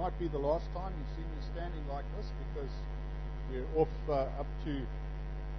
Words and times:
might 0.00 0.16
be 0.16 0.32
the 0.32 0.40
last 0.40 0.64
time 0.72 0.88
you 0.96 1.04
see 1.12 1.20
me 1.20 1.36
standing 1.52 1.84
like 1.92 2.08
this 2.16 2.24
because 2.48 2.72
we're 3.52 3.68
off 3.76 3.92
uh, 4.08 4.40
up 4.40 4.48
to 4.64 4.72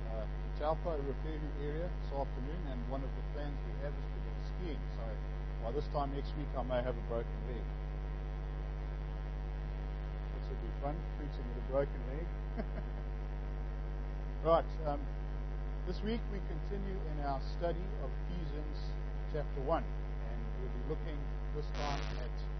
uh, 0.09 0.25
Taupo 0.57 0.97
Refugee 0.97 1.53
area 1.61 1.85
this 1.85 2.09
afternoon, 2.09 2.61
and 2.73 2.81
one 2.89 3.05
of 3.05 3.11
the 3.13 3.23
plans 3.37 3.53
we 3.69 3.73
have 3.85 3.93
is 3.93 4.07
to 4.09 4.17
go 4.17 4.33
skiing. 4.49 4.81
So 4.97 5.05
by 5.61 5.69
this 5.77 5.85
time 5.93 6.09
next 6.17 6.33
week, 6.41 6.49
I 6.57 6.65
may 6.65 6.81
have 6.81 6.97
a 6.97 7.05
broken 7.05 7.37
leg. 7.53 7.61
This 10.33 10.45
will 10.49 10.61
be 10.65 10.73
fun, 10.81 10.97
preaching 11.21 11.45
with 11.45 11.61
a 11.61 11.67
broken 11.69 12.01
leg. 12.09 12.25
right. 14.57 14.71
Um, 14.89 15.05
this 15.85 16.01
week 16.01 16.21
we 16.33 16.41
continue 16.49 16.97
in 16.97 17.29
our 17.29 17.37
study 17.61 17.85
of 18.01 18.09
Ephesians 18.25 18.89
chapter 19.37 19.61
1, 19.69 19.85
and 19.85 20.37
we'll 20.57 20.73
be 20.81 20.97
looking 20.97 21.19
this 21.53 21.69
time 21.77 22.01
at 22.25 22.50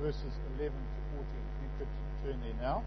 verses 0.00 0.32
11 0.58 0.72
to 0.72 1.00
14. 1.16 1.26
If 1.50 1.62
you 1.62 1.68
could 1.78 1.88
turn 2.24 2.40
there 2.42 2.62
now. 2.62 2.82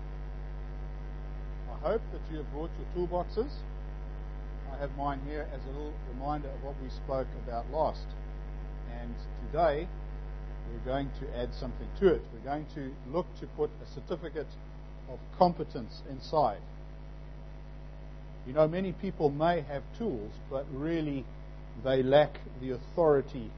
I 1.72 1.90
hope 1.90 2.02
that 2.12 2.22
you 2.32 2.38
have 2.38 2.52
brought 2.52 2.72
your 2.80 3.08
toolboxes. 3.08 3.52
I 4.74 4.78
have 4.78 4.96
mine 4.98 5.22
here 5.28 5.48
as 5.54 5.62
a 5.64 5.68
little 5.68 5.94
reminder 6.14 6.50
of 6.50 6.64
what 6.64 6.76
we 6.84 6.90
spoke 6.90 7.28
about 7.46 7.70
last. 7.72 8.06
And 9.00 9.14
today 9.46 9.88
we're 10.72 10.92
going 10.92 11.10
to 11.22 11.38
add 11.38 11.54
something 11.54 11.88
to 12.00 12.16
it. 12.16 12.22
We're 12.34 12.52
going 12.52 12.66
to 12.76 12.92
look 13.12 13.28
to 13.40 13.48
put 13.48 13.70
a 13.82 13.94
certificate 13.94 14.48
of 15.10 15.20
competence 15.38 16.02
inside. 16.10 16.60
You 18.46 18.54
know, 18.54 18.68
many 18.68 18.94
people 18.94 19.30
may 19.30 19.62
have 19.62 19.84
tools, 19.98 20.32
but 20.50 20.66
really 20.72 21.26
they 21.84 22.02
lack 22.02 22.40
the 22.62 22.72
authority 22.72 23.52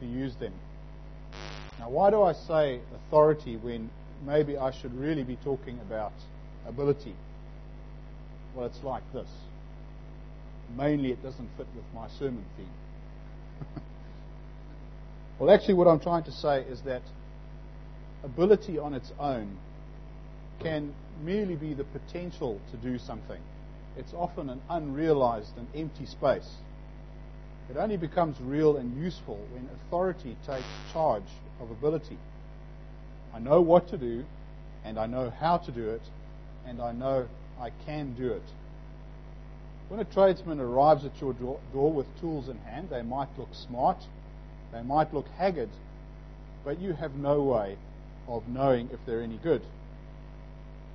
to 0.00 0.06
use 0.06 0.36
them. 0.36 0.52
Now, 1.78 1.90
why 1.90 2.10
do 2.10 2.22
I 2.22 2.32
say 2.32 2.80
authority 2.94 3.56
when 3.56 3.90
maybe 4.24 4.56
I 4.56 4.70
should 4.70 4.94
really 4.94 5.24
be 5.24 5.36
talking 5.44 5.78
about 5.80 6.12
ability? 6.66 7.14
Well, 8.54 8.66
it's 8.66 8.82
like 8.82 9.02
this. 9.12 9.28
Mainly, 10.76 11.12
it 11.12 11.22
doesn't 11.22 11.48
fit 11.56 11.66
with 11.74 11.84
my 11.94 12.08
sermon 12.18 12.44
theme. 12.56 12.66
well, 15.38 15.50
actually, 15.50 15.74
what 15.74 15.86
I'm 15.86 16.00
trying 16.00 16.24
to 16.24 16.32
say 16.32 16.62
is 16.62 16.80
that 16.82 17.02
ability 18.24 18.78
on 18.78 18.94
its 18.94 19.12
own 19.20 19.56
can 20.60 20.94
merely 21.22 21.56
be 21.56 21.74
the 21.74 21.84
potential 21.84 22.60
to 22.70 22.76
do 22.78 22.98
something. 22.98 23.40
It's 23.96 24.12
often 24.14 24.50
an 24.50 24.60
unrealized 24.68 25.56
and 25.56 25.68
empty 25.74 26.06
space. 26.06 26.48
It 27.68 27.76
only 27.76 27.96
becomes 27.96 28.40
real 28.40 28.76
and 28.76 28.96
useful 29.02 29.38
when 29.52 29.68
authority 29.74 30.36
takes 30.46 30.66
charge 30.92 31.24
of 31.60 31.70
ability. 31.70 32.18
I 33.34 33.38
know 33.40 33.60
what 33.60 33.88
to 33.88 33.98
do, 33.98 34.24
and 34.84 34.98
I 34.98 35.06
know 35.06 35.30
how 35.30 35.58
to 35.58 35.72
do 35.72 35.90
it, 35.90 36.02
and 36.66 36.80
I 36.80 36.92
know 36.92 37.26
I 37.60 37.70
can 37.84 38.14
do 38.14 38.32
it. 38.32 38.42
When 39.88 40.00
a 40.00 40.04
tradesman 40.04 40.60
arrives 40.60 41.04
at 41.04 41.20
your 41.20 41.32
door 41.34 41.92
with 41.92 42.20
tools 42.20 42.48
in 42.48 42.58
hand, 42.58 42.88
they 42.90 43.02
might 43.02 43.28
look 43.38 43.52
smart, 43.52 43.98
they 44.72 44.82
might 44.82 45.12
look 45.14 45.28
haggard, 45.36 45.70
but 46.64 46.80
you 46.80 46.92
have 46.92 47.14
no 47.14 47.42
way 47.42 47.76
of 48.28 48.48
knowing 48.48 48.90
if 48.92 48.98
they're 49.06 49.22
any 49.22 49.38
good. 49.38 49.62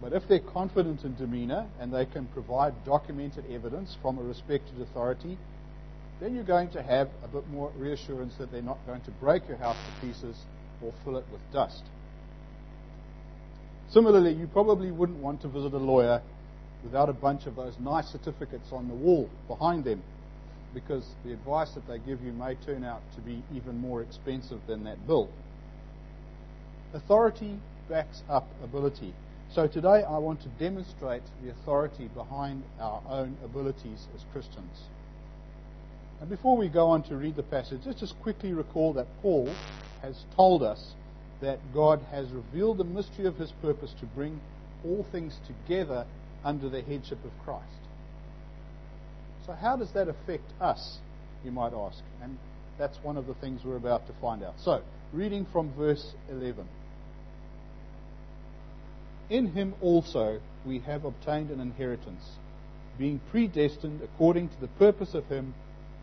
But 0.02 0.14
if 0.14 0.28
they're 0.28 0.40
confident 0.40 1.06
in 1.06 1.16
demeanor 1.16 1.68
and 1.80 1.94
they 1.94 2.06
can 2.06 2.26
provide 2.28 2.84
documented 2.86 3.46
evidence 3.52 3.96
from 4.02 4.18
a 4.18 4.24
respected 4.24 4.82
authority, 4.82 5.38
then 6.22 6.36
you're 6.36 6.44
going 6.44 6.70
to 6.70 6.84
have 6.84 7.10
a 7.24 7.28
bit 7.28 7.48
more 7.50 7.72
reassurance 7.76 8.36
that 8.38 8.52
they're 8.52 8.62
not 8.62 8.78
going 8.86 9.02
to 9.02 9.12
break 9.12 9.42
your 9.48 9.58
house 9.58 9.76
to 9.76 10.06
pieces 10.06 10.36
or 10.80 10.94
fill 11.04 11.18
it 11.18 11.26
with 11.32 11.42
dust. 11.52 11.82
Similarly, 13.90 14.34
you 14.34 14.46
probably 14.46 14.92
wouldn't 14.92 15.18
want 15.18 15.42
to 15.42 15.48
visit 15.48 15.74
a 15.74 15.78
lawyer 15.78 16.22
without 16.84 17.10
a 17.10 17.14
bunch 17.14 17.48
of 17.48 17.56
those 17.56 17.74
nice 17.80 18.08
certificates 18.08 18.72
on 18.72 18.88
the 18.88 18.94
wall 18.94 19.30
behind 19.48 19.84
them 19.84 20.04
because 20.76 21.06
the 21.26 21.34
advice 21.34 21.72
that 21.72 21.88
they 21.88 21.98
give 21.98 22.22
you 22.22 22.32
may 22.32 22.54
turn 22.56 22.84
out 22.84 23.02
to 23.16 23.22
be 23.22 23.44
even 23.54 23.80
more 23.80 24.02
expensive 24.04 24.60
than 24.68 24.84
that 24.84 25.06
bill. 25.08 25.28
Authority 26.94 27.58
backs 27.90 28.22
up 28.30 28.48
ability. 28.64 29.14
So 29.54 29.68
today 29.68 30.04
I 30.08 30.20
want 30.20 30.42
to 30.44 30.50
demonstrate 30.60 31.24
the 31.44 31.50
authority 31.50 32.10
behind 32.14 32.64
our 32.80 33.02
own 33.10 33.38
abilities 33.44 34.08
as 34.16 34.24
Christians. 34.32 34.84
And 36.22 36.30
before 36.30 36.56
we 36.56 36.70
go 36.70 36.88
on 36.90 37.02
to 37.04 37.16
read 37.16 37.36
the 37.36 37.44
passage, 37.44 37.82
let's 37.84 38.00
just 38.00 38.20
quickly 38.22 38.54
recall 38.54 38.94
that 38.94 39.08
Paul 39.24 39.50
has 40.04 40.24
told 40.36 40.62
us 40.62 40.94
that 41.42 41.60
God 41.74 42.00
has 42.12 42.30
revealed 42.30 42.78
the 42.78 42.84
mystery 42.84 43.26
of 43.26 43.38
his 43.38 43.52
purpose 43.54 43.92
to 44.00 44.06
bring 44.06 44.40
all 44.86 45.04
things 45.12 45.40
together 45.48 46.06
under 46.44 46.70
the 46.70 46.84
headship 46.84 47.18
of 47.26 47.32
Christ. 47.44 47.66
So, 49.48 49.54
how 49.54 49.76
does 49.76 49.92
that 49.94 50.08
affect 50.08 50.46
us, 50.62 51.00
you 51.44 51.52
might 51.52 51.74
ask? 51.74 52.04
And 52.22 52.38
that's 52.78 52.98
one 53.02 53.18
of 53.18 53.26
the 53.26 53.34
things 53.34 53.62
we're 53.66 53.76
about 53.76 54.06
to 54.06 54.14
find 54.22 54.44
out. 54.44 54.54
So, 54.60 54.84
reading 55.12 55.48
from 55.52 55.74
verse 55.74 56.14
11. 56.30 56.68
In 59.32 59.48
him 59.48 59.74
also 59.82 60.40
we 60.66 60.80
have 60.80 61.04
obtained 61.04 61.50
an 61.50 61.60
inheritance, 61.60 62.24
being 63.00 63.20
predestined 63.32 64.02
according 64.04 64.50
to 64.50 64.62
the 64.62 64.68
purpose 64.68 65.16
of 65.16 65.26
him 65.26 65.56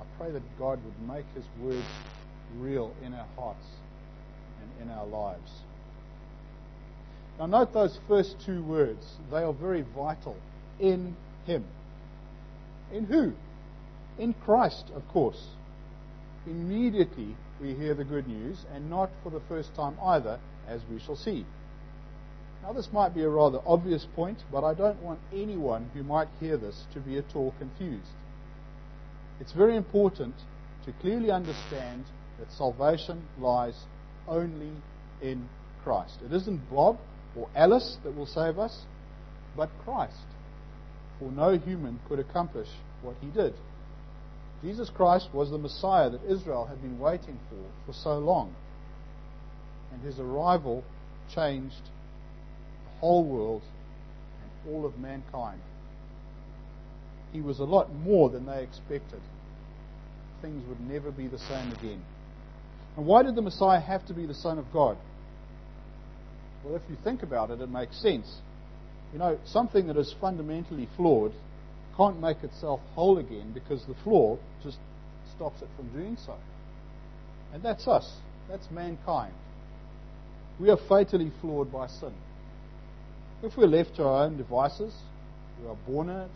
I 0.00 0.04
pray 0.18 0.30
that 0.30 0.42
God 0.58 0.78
would 0.84 1.08
make 1.08 1.24
his 1.34 1.44
words 1.60 1.86
real 2.58 2.94
in 3.04 3.14
our 3.14 3.26
hearts 3.36 3.66
and 4.60 4.88
in 4.88 4.94
our 4.96 5.06
lives. 5.06 5.50
Now, 7.38 7.46
note 7.46 7.72
those 7.72 7.98
first 8.06 8.36
two 8.44 8.62
words. 8.62 9.04
They 9.30 9.42
are 9.42 9.52
very 9.52 9.82
vital. 9.82 10.36
In 10.78 11.16
him. 11.46 11.64
In 12.92 13.06
who? 13.06 13.32
In 14.18 14.34
Christ, 14.44 14.90
of 14.94 15.06
course. 15.08 15.48
Immediately 16.46 17.36
we 17.60 17.74
hear 17.74 17.94
the 17.94 18.04
good 18.04 18.28
news, 18.28 18.64
and 18.72 18.90
not 18.90 19.10
for 19.22 19.30
the 19.30 19.40
first 19.48 19.74
time 19.74 19.96
either, 20.02 20.38
as 20.68 20.80
we 20.90 21.00
shall 21.00 21.16
see. 21.16 21.44
Now, 22.62 22.72
this 22.72 22.92
might 22.92 23.14
be 23.14 23.22
a 23.22 23.28
rather 23.28 23.60
obvious 23.66 24.06
point, 24.14 24.38
but 24.50 24.64
I 24.64 24.74
don't 24.74 25.02
want 25.02 25.20
anyone 25.32 25.90
who 25.92 26.02
might 26.02 26.28
hear 26.40 26.56
this 26.56 26.84
to 26.94 27.00
be 27.00 27.18
at 27.18 27.34
all 27.34 27.54
confused. 27.58 28.10
It's 29.40 29.52
very 29.52 29.76
important 29.76 30.34
to 30.86 30.92
clearly 31.00 31.30
understand 31.30 32.04
that 32.38 32.50
salvation 32.52 33.22
lies 33.38 33.74
only 34.28 34.72
in 35.22 35.48
Christ. 35.82 36.18
It 36.24 36.32
isn't 36.32 36.70
Bob 36.70 36.98
or 37.36 37.48
Alice 37.54 37.98
that 38.04 38.16
will 38.16 38.26
save 38.26 38.58
us, 38.58 38.82
but 39.56 39.70
Christ. 39.84 40.26
For 41.18 41.30
no 41.30 41.56
human 41.58 42.00
could 42.08 42.18
accomplish 42.18 42.68
what 43.02 43.16
he 43.20 43.28
did. 43.28 43.54
Jesus 44.62 44.90
Christ 44.90 45.28
was 45.32 45.50
the 45.50 45.58
Messiah 45.58 46.10
that 46.10 46.24
Israel 46.24 46.66
had 46.66 46.80
been 46.80 46.98
waiting 46.98 47.38
for 47.50 47.64
for 47.86 47.92
so 47.92 48.18
long. 48.18 48.54
And 49.92 50.02
his 50.02 50.18
arrival 50.18 50.84
changed 51.34 51.82
the 51.84 53.00
whole 53.00 53.24
world 53.24 53.62
and 54.42 54.74
all 54.74 54.86
of 54.86 54.98
mankind. 54.98 55.60
He 57.34 57.40
was 57.40 57.58
a 57.58 57.64
lot 57.64 57.92
more 57.92 58.30
than 58.30 58.46
they 58.46 58.62
expected. 58.62 59.20
Things 60.40 60.62
would 60.68 60.80
never 60.80 61.10
be 61.10 61.26
the 61.26 61.38
same 61.38 61.72
again. 61.72 62.00
And 62.96 63.06
why 63.06 63.24
did 63.24 63.34
the 63.34 63.42
Messiah 63.42 63.80
have 63.80 64.06
to 64.06 64.14
be 64.14 64.24
the 64.24 64.34
Son 64.34 64.56
of 64.56 64.72
God? 64.72 64.96
Well, 66.64 66.76
if 66.76 66.82
you 66.88 66.96
think 67.02 67.24
about 67.24 67.50
it, 67.50 67.60
it 67.60 67.68
makes 67.68 68.00
sense. 68.00 68.36
You 69.12 69.18
know, 69.18 69.36
something 69.46 69.88
that 69.88 69.96
is 69.96 70.14
fundamentally 70.20 70.88
flawed 70.96 71.32
can't 71.96 72.20
make 72.20 72.44
itself 72.44 72.80
whole 72.94 73.18
again 73.18 73.50
because 73.52 73.84
the 73.86 73.96
flaw 74.04 74.38
just 74.62 74.78
stops 75.34 75.60
it 75.60 75.68
from 75.76 75.88
doing 75.88 76.16
so. 76.24 76.36
And 77.52 77.64
that's 77.64 77.88
us. 77.88 78.08
That's 78.48 78.70
mankind. 78.70 79.34
We 80.60 80.70
are 80.70 80.78
fatally 80.88 81.32
flawed 81.40 81.72
by 81.72 81.88
sin. 81.88 82.14
If 83.42 83.56
we're 83.56 83.66
left 83.66 83.96
to 83.96 84.04
our 84.04 84.24
own 84.24 84.36
devices, 84.36 84.94
we 85.60 85.68
are 85.68 85.76
born 85.86 86.08
in 86.10 86.16
it, 86.16 86.30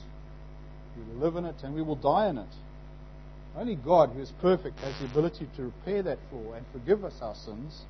we 0.99 1.15
will 1.15 1.21
live 1.21 1.37
in 1.37 1.45
it, 1.45 1.57
and 1.63 1.75
we 1.75 1.83
will 1.83 1.97
die 1.97 2.29
in 2.29 2.39
it. 2.39 2.49
Only 3.57 3.77
God, 3.77 4.11
who 4.11 4.21
is 4.21 4.33
perfect, 4.41 4.81
has 4.81 4.95
the 5.01 5.07
ability 5.07 5.49
to 5.57 5.63
repair 5.63 6.03
that 6.03 6.19
flaw 6.31 6.53
and 6.55 6.67
forgive 6.73 7.05
us 7.05 7.15
our 7.23 7.35
sins 7.35 7.85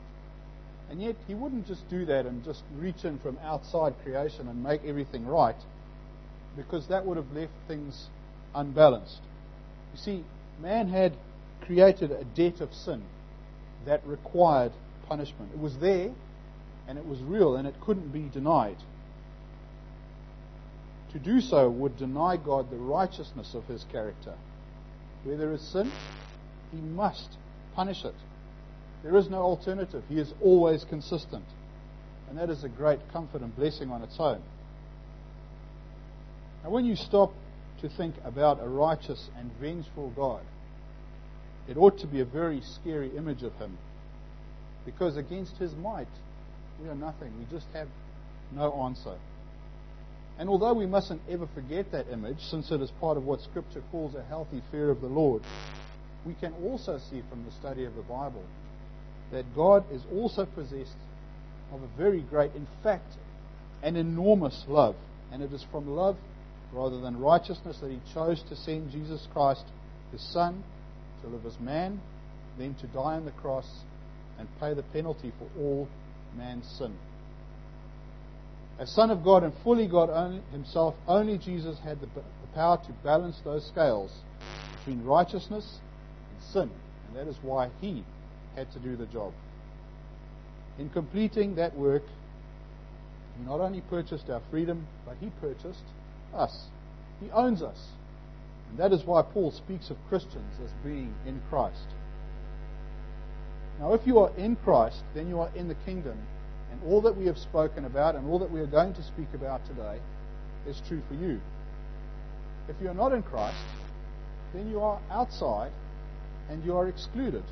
And 0.90 1.02
yet, 1.02 1.16
he 1.26 1.34
wouldn't 1.34 1.66
just 1.66 1.88
do 1.90 2.04
that 2.06 2.24
and 2.24 2.44
just 2.44 2.62
reach 2.76 3.04
in 3.04 3.18
from 3.18 3.38
outside 3.42 3.94
creation 4.02 4.48
and 4.48 4.62
make 4.62 4.82
everything 4.84 5.26
right, 5.26 5.56
because 6.56 6.88
that 6.88 7.04
would 7.04 7.16
have 7.16 7.30
left 7.32 7.52
things 7.66 8.06
unbalanced. 8.54 9.20
You 9.92 9.98
see, 9.98 10.24
man 10.62 10.88
had 10.88 11.12
created 11.60 12.10
a 12.10 12.24
debt 12.24 12.60
of 12.60 12.72
sin 12.72 13.02
that 13.84 14.06
required 14.06 14.72
punishment. 15.08 15.50
It 15.52 15.60
was 15.60 15.76
there, 15.78 16.10
and 16.88 16.98
it 16.98 17.06
was 17.06 17.20
real, 17.20 17.56
and 17.56 17.68
it 17.68 17.74
couldn't 17.82 18.10
be 18.12 18.30
denied. 18.32 18.76
To 21.12 21.18
do 21.18 21.40
so 21.40 21.70
would 21.70 21.96
deny 21.96 22.36
God 22.36 22.70
the 22.70 22.76
righteousness 22.76 23.54
of 23.54 23.64
his 23.66 23.84
character. 23.90 24.34
Where 25.24 25.36
there 25.36 25.52
is 25.52 25.62
sin, 25.62 25.90
he 26.70 26.78
must 26.78 27.36
punish 27.74 28.04
it. 28.04 28.14
There 29.02 29.16
is 29.16 29.30
no 29.30 29.38
alternative. 29.38 30.02
He 30.08 30.18
is 30.18 30.32
always 30.42 30.84
consistent. 30.84 31.44
And 32.28 32.36
that 32.38 32.50
is 32.50 32.62
a 32.62 32.68
great 32.68 33.00
comfort 33.12 33.40
and 33.40 33.54
blessing 33.56 33.90
on 33.90 34.02
its 34.02 34.16
own. 34.18 34.42
Now, 36.62 36.70
when 36.70 36.84
you 36.84 36.96
stop 36.96 37.32
to 37.80 37.88
think 37.88 38.14
about 38.24 38.62
a 38.62 38.68
righteous 38.68 39.30
and 39.38 39.50
vengeful 39.60 40.10
God, 40.10 40.42
it 41.68 41.76
ought 41.76 41.98
to 41.98 42.06
be 42.06 42.20
a 42.20 42.24
very 42.24 42.60
scary 42.60 43.16
image 43.16 43.42
of 43.42 43.54
him. 43.54 43.78
Because 44.84 45.16
against 45.16 45.56
his 45.56 45.74
might, 45.74 46.08
we 46.82 46.88
are 46.88 46.94
nothing. 46.94 47.32
We 47.38 47.46
just 47.56 47.66
have 47.72 47.88
no 48.52 48.72
answer. 48.82 49.16
And 50.38 50.48
although 50.48 50.74
we 50.74 50.86
mustn't 50.86 51.20
ever 51.28 51.48
forget 51.54 51.90
that 51.90 52.08
image, 52.12 52.38
since 52.40 52.70
it 52.70 52.80
is 52.80 52.90
part 53.00 53.16
of 53.16 53.24
what 53.24 53.40
Scripture 53.40 53.82
calls 53.90 54.14
a 54.14 54.22
healthy 54.22 54.62
fear 54.70 54.90
of 54.90 55.00
the 55.00 55.08
Lord, 55.08 55.42
we 56.24 56.34
can 56.34 56.52
also 56.62 56.98
see 57.10 57.22
from 57.28 57.44
the 57.44 57.50
study 57.52 57.84
of 57.84 57.96
the 57.96 58.02
Bible 58.02 58.44
that 59.32 59.44
God 59.54 59.84
is 59.92 60.02
also 60.12 60.46
possessed 60.46 60.96
of 61.72 61.82
a 61.82 61.96
very 61.96 62.20
great, 62.20 62.54
in 62.54 62.66
fact, 62.82 63.14
an 63.82 63.96
enormous 63.96 64.64
love. 64.68 64.94
And 65.32 65.42
it 65.42 65.52
is 65.52 65.64
from 65.70 65.88
love 65.88 66.16
rather 66.72 67.00
than 67.00 67.18
righteousness 67.18 67.78
that 67.80 67.90
He 67.90 68.00
chose 68.14 68.42
to 68.48 68.56
send 68.56 68.92
Jesus 68.92 69.26
Christ, 69.32 69.64
His 70.12 70.22
Son, 70.32 70.62
to 71.22 71.28
live 71.28 71.44
as 71.46 71.58
man, 71.58 72.00
then 72.58 72.74
to 72.76 72.86
die 72.86 73.14
on 73.14 73.24
the 73.24 73.32
cross 73.32 73.68
and 74.38 74.48
pay 74.60 74.72
the 74.72 74.82
penalty 74.84 75.32
for 75.38 75.48
all 75.60 75.88
man's 76.36 76.66
sin. 76.78 76.94
As 78.78 78.90
Son 78.90 79.10
of 79.10 79.24
God 79.24 79.42
and 79.42 79.52
fully 79.64 79.88
God 79.88 80.08
only, 80.08 80.40
Himself, 80.52 80.94
only 81.08 81.36
Jesus 81.36 81.78
had 81.80 82.00
the, 82.00 82.06
the 82.06 82.22
power 82.54 82.76
to 82.86 82.92
balance 83.04 83.40
those 83.44 83.66
scales 83.66 84.12
between 84.78 85.04
righteousness 85.04 85.78
and 86.30 86.52
sin. 86.52 86.70
And 87.08 87.16
that 87.16 87.28
is 87.28 87.36
why 87.42 87.70
He 87.80 88.04
had 88.54 88.70
to 88.72 88.78
do 88.78 88.96
the 88.96 89.06
job. 89.06 89.32
In 90.78 90.90
completing 90.90 91.56
that 91.56 91.76
work, 91.76 92.04
He 93.36 93.44
not 93.44 93.60
only 93.60 93.80
purchased 93.80 94.30
our 94.30 94.42
freedom, 94.50 94.86
but 95.04 95.16
He 95.20 95.30
purchased 95.40 95.84
us. 96.32 96.66
He 97.20 97.30
owns 97.32 97.62
us. 97.62 97.88
And 98.70 98.78
that 98.78 98.92
is 98.92 99.04
why 99.04 99.22
Paul 99.22 99.50
speaks 99.50 99.90
of 99.90 99.96
Christians 100.08 100.54
as 100.64 100.70
being 100.84 101.14
in 101.26 101.40
Christ. 101.50 101.88
Now, 103.80 103.94
if 103.94 104.06
you 104.06 104.18
are 104.18 104.30
in 104.36 104.56
Christ, 104.56 105.02
then 105.14 105.28
you 105.28 105.40
are 105.40 105.50
in 105.56 105.68
the 105.68 105.76
kingdom. 105.86 106.18
And 106.70 106.80
all 106.86 107.00
that 107.02 107.16
we 107.16 107.26
have 107.26 107.38
spoken 107.38 107.84
about 107.84 108.14
and 108.14 108.28
all 108.28 108.38
that 108.38 108.50
we 108.50 108.60
are 108.60 108.66
going 108.66 108.94
to 108.94 109.02
speak 109.02 109.28
about 109.34 109.66
today 109.66 109.98
is 110.66 110.80
true 110.86 111.02
for 111.08 111.14
you. 111.14 111.40
If 112.68 112.76
you 112.82 112.88
are 112.88 112.94
not 112.94 113.12
in 113.12 113.22
Christ, 113.22 113.56
then 114.52 114.70
you 114.70 114.80
are 114.80 115.00
outside 115.10 115.72
and 116.50 116.64
you 116.64 116.76
are 116.76 116.88
excluded. 116.88 117.44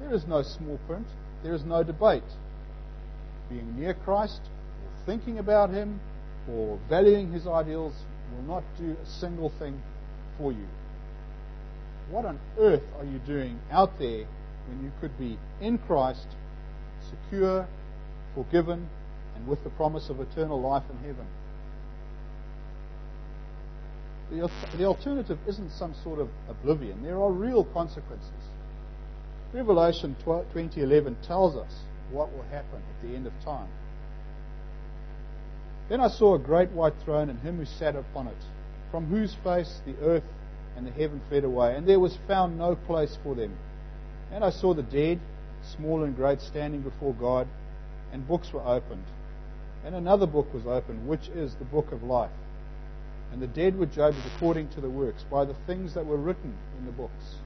There 0.00 0.14
is 0.14 0.26
no 0.26 0.42
small 0.42 0.78
print, 0.86 1.06
there 1.42 1.54
is 1.54 1.64
no 1.64 1.82
debate. 1.82 2.22
Being 3.48 3.78
near 3.78 3.94
Christ, 3.94 4.40
or 4.42 5.06
thinking 5.06 5.38
about 5.38 5.70
Him, 5.70 6.00
or 6.50 6.78
valuing 6.88 7.32
His 7.32 7.46
ideals 7.46 7.94
will 8.32 8.42
not 8.42 8.64
do 8.78 8.96
a 9.02 9.06
single 9.06 9.50
thing 9.58 9.82
for 10.36 10.52
you. 10.52 10.66
What 12.10 12.24
on 12.24 12.38
earth 12.58 12.82
are 12.98 13.04
you 13.04 13.18
doing 13.26 13.58
out 13.70 13.98
there 13.98 14.26
when 14.68 14.84
you 14.84 14.92
could 15.00 15.18
be 15.18 15.38
in 15.60 15.78
Christ, 15.78 16.26
secure, 17.08 17.66
forgiven, 18.44 18.88
and 19.34 19.46
with 19.48 19.62
the 19.64 19.70
promise 19.70 20.08
of 20.10 20.20
eternal 20.20 20.60
life 20.60 20.84
in 20.90 20.96
heaven? 20.98 21.26
The, 24.76 24.84
alternative 24.84 25.38
isn't 25.48 25.70
some 25.72 25.94
sort 26.04 26.18
of 26.18 26.28
oblivion. 26.48 27.02
There 27.02 27.20
are 27.20 27.32
real 27.32 27.64
consequences. 27.64 28.30
Revelation 29.54 30.14
2011 30.24 31.16
tells 31.26 31.56
us 31.56 31.72
what 32.10 32.30
will 32.32 32.42
happen 32.44 32.76
at 32.76 33.08
the 33.08 33.16
end 33.16 33.26
of 33.26 33.32
time. 33.42 33.68
Then 35.88 36.00
I 36.00 36.08
saw 36.08 36.34
a 36.34 36.38
great 36.38 36.70
white 36.70 36.92
throne 37.04 37.30
and 37.30 37.40
him 37.40 37.56
who 37.56 37.64
sat 37.64 37.96
upon 37.96 38.26
it, 38.26 38.36
from 38.90 39.06
whose 39.06 39.34
face 39.42 39.80
the 39.86 39.96
earth 40.02 40.24
and 40.76 40.86
the 40.86 40.90
heaven 40.90 41.22
fled 41.30 41.44
away, 41.44 41.74
and 41.74 41.88
there 41.88 41.98
was 41.98 42.18
found 42.28 42.58
no 42.58 42.76
place 42.76 43.16
for 43.22 43.34
them. 43.34 43.56
And 44.30 44.44
I 44.44 44.50
saw 44.50 44.74
the 44.74 44.82
dead, 44.82 45.18
small 45.76 46.04
and 46.04 46.14
great, 46.14 46.42
standing 46.42 46.82
before 46.82 47.14
God, 47.14 47.48
and 48.12 48.26
books 48.26 48.52
were 48.52 48.66
opened. 48.66 49.04
And 49.84 49.94
another 49.94 50.26
book 50.26 50.52
was 50.52 50.66
opened, 50.66 51.08
which 51.08 51.28
is 51.28 51.54
the 51.54 51.64
book 51.64 51.92
of 51.92 52.02
life. 52.02 52.30
And 53.32 53.40
the 53.42 53.46
dead 53.46 53.78
were 53.78 53.86
judged 53.86 54.18
according 54.34 54.70
to 54.70 54.80
the 54.80 54.90
works, 54.90 55.24
by 55.30 55.44
the 55.44 55.56
things 55.66 55.94
that 55.94 56.06
were 56.06 56.16
written 56.16 56.54
in 56.78 56.86
the 56.86 56.92
books. 56.92 57.36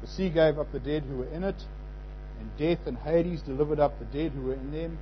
The 0.00 0.06
sea 0.06 0.30
gave 0.30 0.58
up 0.58 0.72
the 0.72 0.80
dead 0.80 1.04
who 1.04 1.18
were 1.18 1.32
in 1.32 1.44
it, 1.44 1.64
and 2.40 2.56
death 2.56 2.86
and 2.86 2.98
Hades 2.98 3.42
delivered 3.42 3.80
up 3.80 3.98
the 3.98 4.04
dead 4.06 4.32
who 4.32 4.42
were 4.42 4.54
in 4.54 4.72
them, 4.72 4.98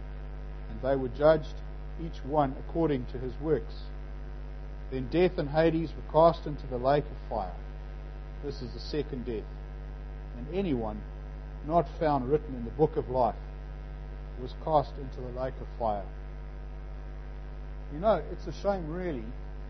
and 0.70 0.82
they 0.82 0.96
were 0.96 1.08
judged, 1.08 1.54
each 2.02 2.24
one 2.24 2.54
according 2.58 3.06
to 3.06 3.18
his 3.18 3.32
works. 3.40 3.74
Then 4.90 5.08
death 5.10 5.38
and 5.38 5.50
Hades 5.50 5.90
were 5.90 6.12
cast 6.12 6.46
into 6.46 6.66
the 6.66 6.78
lake 6.78 7.04
of 7.04 7.28
fire. 7.28 7.54
This 8.44 8.62
is 8.62 8.72
the 8.72 8.80
second 8.80 9.26
death. 9.26 9.44
And 10.36 10.54
anyone 10.54 11.00
not 11.66 11.86
found 11.98 12.30
written 12.30 12.54
in 12.54 12.64
the 12.64 12.70
book 12.70 12.96
of 12.96 13.10
life 13.10 13.36
was 14.40 14.54
cast 14.64 14.92
into 14.98 15.20
the 15.20 15.40
lake 15.40 15.54
of 15.60 15.66
fire. 15.78 16.04
You 17.92 18.00
know, 18.00 18.22
it's 18.32 18.46
a 18.46 18.52
shame, 18.62 18.88
really, 18.90 19.24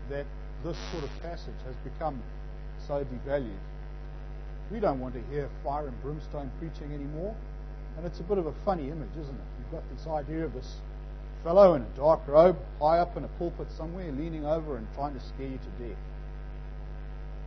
that 0.09 0.25
this 0.63 0.77
sort 0.91 1.03
of 1.03 1.09
passage 1.21 1.59
has 1.65 1.75
become 1.83 2.21
so 2.87 3.03
devalued. 3.05 3.57
We 4.71 4.79
don't 4.79 4.99
want 4.99 5.15
to 5.15 5.21
hear 5.31 5.49
fire 5.63 5.87
and 5.87 6.01
brimstone 6.01 6.51
preaching 6.59 6.93
anymore. 6.93 7.35
And 7.97 8.05
it's 8.05 8.19
a 8.19 8.23
bit 8.23 8.37
of 8.37 8.45
a 8.45 8.53
funny 8.63 8.89
image, 8.89 9.11
isn't 9.19 9.35
it? 9.35 9.47
You've 9.59 9.71
got 9.71 9.83
this 9.95 10.07
idea 10.07 10.45
of 10.45 10.53
this 10.53 10.75
fellow 11.43 11.73
in 11.73 11.81
a 11.81 11.97
dark 11.97 12.21
robe, 12.27 12.57
high 12.79 12.99
up 12.99 13.17
in 13.17 13.23
a 13.23 13.27
pulpit 13.39 13.67
somewhere, 13.75 14.11
leaning 14.11 14.45
over 14.45 14.77
and 14.77 14.87
trying 14.95 15.13
to 15.13 15.19
scare 15.19 15.47
you 15.47 15.57
to 15.57 15.87
death. 15.87 15.97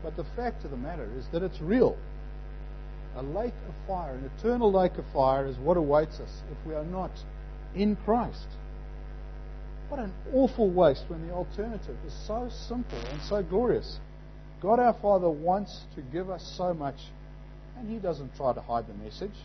But 0.03 0.17
the 0.17 0.25
fact 0.37 0.65
of 0.65 0.71
the 0.71 0.77
matter 0.77 1.09
is 1.17 1.27
that 1.29 1.43
it's 1.43 1.61
real. 1.61 1.97
A 3.17 3.23
lake 3.23 3.55
of 3.69 3.75
fire, 3.87 4.15
an 4.15 4.31
eternal 4.39 4.73
lake 4.73 4.99
of 4.99 5.05
fire, 5.13 5.47
is 5.47 5.57
what 5.59 5.77
awaits 5.77 6.19
us 6.19 6.43
if 6.51 6.67
we 6.67 6.75
are 6.75 6.85
not 6.85 7.13
in 7.75 7.97
Christ. 7.97 8.47
What 9.89 10.01
an 10.01 10.13
awful 10.33 10.71
waste 10.71 11.05
when 11.09 11.27
the 11.27 11.33
alternative 11.33 11.97
is 12.07 12.15
so 12.27 12.49
simple 12.51 12.99
and 13.11 13.21
so 13.23 13.43
glorious. 13.43 14.01
God 14.61 14.81
our 14.81 14.95
Father 14.95 15.29
wants 15.29 15.83
to 15.95 16.01
give 16.01 16.31
us 16.31 16.55
so 16.57 16.75
much, 16.75 16.97
and 17.77 17.89
He 17.89 17.99
doesn't 17.99 18.35
try 18.37 18.53
to 18.53 18.61
hide 18.61 18.87
the 18.89 18.95
message. 18.95 19.37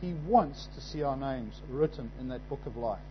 He 0.00 0.14
wants 0.26 0.68
to 0.74 0.80
see 0.80 1.02
our 1.02 1.16
names 1.16 1.60
written 1.68 2.10
in 2.18 2.28
that 2.28 2.48
book 2.48 2.64
of 2.66 2.76
life. 2.76 3.02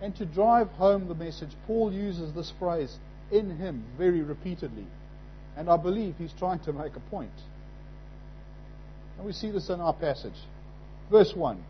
And 0.00 0.14
to 0.16 0.26
drive 0.26 0.68
home 0.72 1.08
the 1.08 1.14
message, 1.14 1.50
Paul 1.66 1.92
uses 1.92 2.32
this 2.32 2.52
phrase, 2.58 2.98
in 3.32 3.56
Him, 3.56 3.84
very 3.96 4.22
repeatedly. 4.22 4.86
And 5.56 5.70
I 5.70 5.76
believe 5.76 6.16
he's 6.18 6.32
trying 6.32 6.58
to 6.60 6.72
make 6.72 6.96
a 6.96 7.00
point. 7.00 7.30
And 9.16 9.26
we 9.26 9.32
see 9.32 9.50
this 9.50 9.68
in 9.68 9.80
our 9.80 9.94
passage. 9.94 10.38
Verse 11.10 11.32
1 11.34 11.62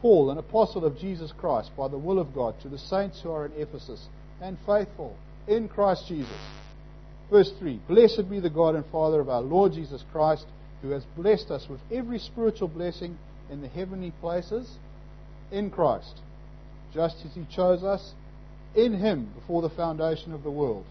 Paul, 0.00 0.30
an 0.30 0.38
apostle 0.38 0.84
of 0.84 0.98
Jesus 0.98 1.32
Christ, 1.38 1.70
by 1.76 1.88
the 1.88 1.98
will 1.98 2.18
of 2.18 2.34
God, 2.34 2.60
to 2.62 2.68
the 2.68 2.78
saints 2.78 3.20
who 3.22 3.30
are 3.30 3.46
in 3.46 3.52
Ephesus, 3.52 4.08
and 4.40 4.58
faithful 4.66 5.16
in 5.46 5.68
Christ 5.68 6.06
Jesus 6.08 6.28
Verse 7.32 7.50
3 7.58 7.80
Blessed 7.88 8.28
be 8.28 8.40
the 8.40 8.50
God 8.50 8.74
and 8.74 8.84
Father 8.92 9.18
of 9.18 9.30
our 9.30 9.40
Lord 9.40 9.72
Jesus 9.72 10.04
Christ, 10.12 10.44
who 10.82 10.90
has 10.90 11.02
blessed 11.16 11.50
us 11.50 11.66
with 11.68 11.80
every 11.90 12.18
spiritual 12.18 12.68
blessing 12.68 13.16
in 13.50 13.62
the 13.62 13.68
heavenly 13.68 14.12
places 14.20 14.76
in 15.50 15.70
Christ, 15.70 16.20
just 16.92 17.16
as 17.24 17.32
He 17.34 17.46
chose 17.50 17.82
us 17.82 18.12
in 18.74 18.92
Him 18.92 19.32
before 19.34 19.62
the 19.62 19.70
foundation 19.70 20.34
of 20.34 20.42
the 20.42 20.50
world. 20.50 20.84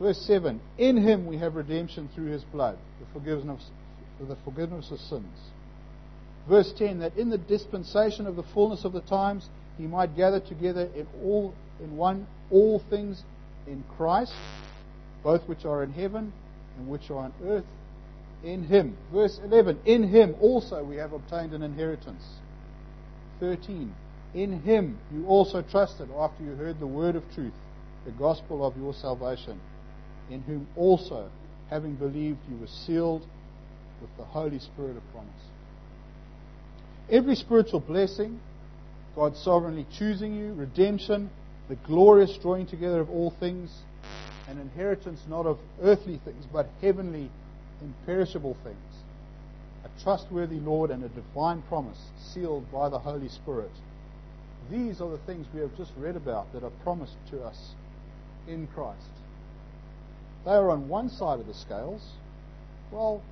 Verse 0.00 0.24
7 0.28 0.60
In 0.78 0.96
Him 0.96 1.26
we 1.26 1.38
have 1.38 1.56
redemption 1.56 2.08
through 2.14 2.26
His 2.26 2.44
blood, 2.44 2.78
the 3.00 3.06
forgiveness, 3.12 3.68
the 4.24 4.36
forgiveness 4.44 4.90
of 4.90 4.98
sins. 5.00 5.38
Verse 6.48 6.72
10 6.76 7.00
That 7.00 7.16
in 7.16 7.30
the 7.30 7.38
dispensation 7.38 8.26
of 8.26 8.36
the 8.36 8.42
fullness 8.42 8.84
of 8.84 8.92
the 8.92 9.00
times 9.02 9.48
He 9.76 9.86
might 9.86 10.16
gather 10.16 10.40
together 10.40 10.88
in 10.94 11.06
all 11.22 11.54
in 11.80 11.96
one 11.96 12.26
all 12.50 12.82
things 12.90 13.22
in 13.66 13.84
Christ 13.96 14.32
both 15.22 15.46
which 15.48 15.64
are 15.64 15.82
in 15.82 15.92
heaven 15.92 16.32
and 16.78 16.88
which 16.88 17.10
are 17.10 17.18
on 17.18 17.32
earth, 17.44 17.64
in 18.44 18.64
him. 18.64 18.96
Verse 19.12 19.40
11 19.44 19.80
In 19.84 20.08
him 20.08 20.36
also 20.40 20.82
we 20.82 20.96
have 20.96 21.12
obtained 21.12 21.52
an 21.52 21.62
inheritance. 21.62 22.22
13. 23.40 23.94
In 24.34 24.60
him 24.62 24.98
you 25.12 25.26
also 25.26 25.62
trusted 25.62 26.08
after 26.16 26.44
you 26.44 26.54
heard 26.54 26.78
the 26.78 26.86
word 26.86 27.16
of 27.16 27.24
truth, 27.34 27.52
the 28.04 28.12
gospel 28.12 28.64
of 28.64 28.76
your 28.76 28.94
salvation, 28.94 29.60
in 30.30 30.42
whom 30.42 30.66
also, 30.76 31.28
having 31.68 31.94
believed, 31.94 32.38
you 32.50 32.56
were 32.58 32.66
sealed 32.66 33.26
with 34.00 34.10
the 34.16 34.24
Holy 34.24 34.58
Spirit 34.58 34.96
of 34.96 35.02
promise. 35.12 35.30
Every 37.10 37.34
spiritual 37.34 37.80
blessing, 37.80 38.40
God 39.14 39.36
sovereignly 39.36 39.86
choosing 39.98 40.34
you, 40.34 40.52
redemption, 40.52 41.30
the 41.68 41.76
glorious 41.76 42.36
drawing 42.40 42.66
together 42.66 43.00
of 43.00 43.10
all 43.10 43.30
things, 43.30 43.70
an 44.48 44.58
inheritance 44.58 45.20
not 45.28 45.46
of 45.46 45.58
earthly 45.82 46.20
things, 46.24 46.44
but 46.52 46.68
heavenly, 46.80 47.30
imperishable 47.82 48.56
things, 48.64 48.76
a 49.84 50.02
trustworthy 50.02 50.56
Lord, 50.56 50.90
and 50.90 51.04
a 51.04 51.08
divine 51.08 51.62
promise 51.62 51.98
sealed 52.18 52.70
by 52.72 52.88
the 52.88 52.98
Holy 52.98 53.28
Spirit. 53.28 53.70
These 54.70 55.00
are 55.00 55.10
the 55.10 55.18
things 55.18 55.46
we 55.54 55.60
have 55.60 55.76
just 55.76 55.92
read 55.96 56.16
about 56.16 56.52
that 56.52 56.62
are 56.62 56.72
promised 56.82 57.16
to 57.30 57.42
us 57.42 57.74
in 58.46 58.66
Christ. 58.68 59.08
They 60.44 60.52
are 60.52 60.70
on 60.70 60.88
one 60.88 61.08
side 61.08 61.40
of 61.40 61.46
the 61.46 61.54
scales. 61.54 62.02
Well, 62.90 63.22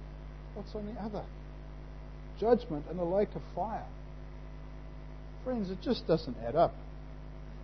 what's 0.57 0.75
on 0.75 0.87
the 0.87 1.01
other? 1.01 1.25
Judgment 2.41 2.85
and 2.91 2.99
a 2.99 3.05
lake 3.05 3.35
of 3.35 3.43
fire. 3.55 3.87
Friends, 5.45 5.71
it 5.71 5.81
just 5.83 6.07
doesn't 6.07 6.37
add 6.45 6.57
up. 6.57 6.75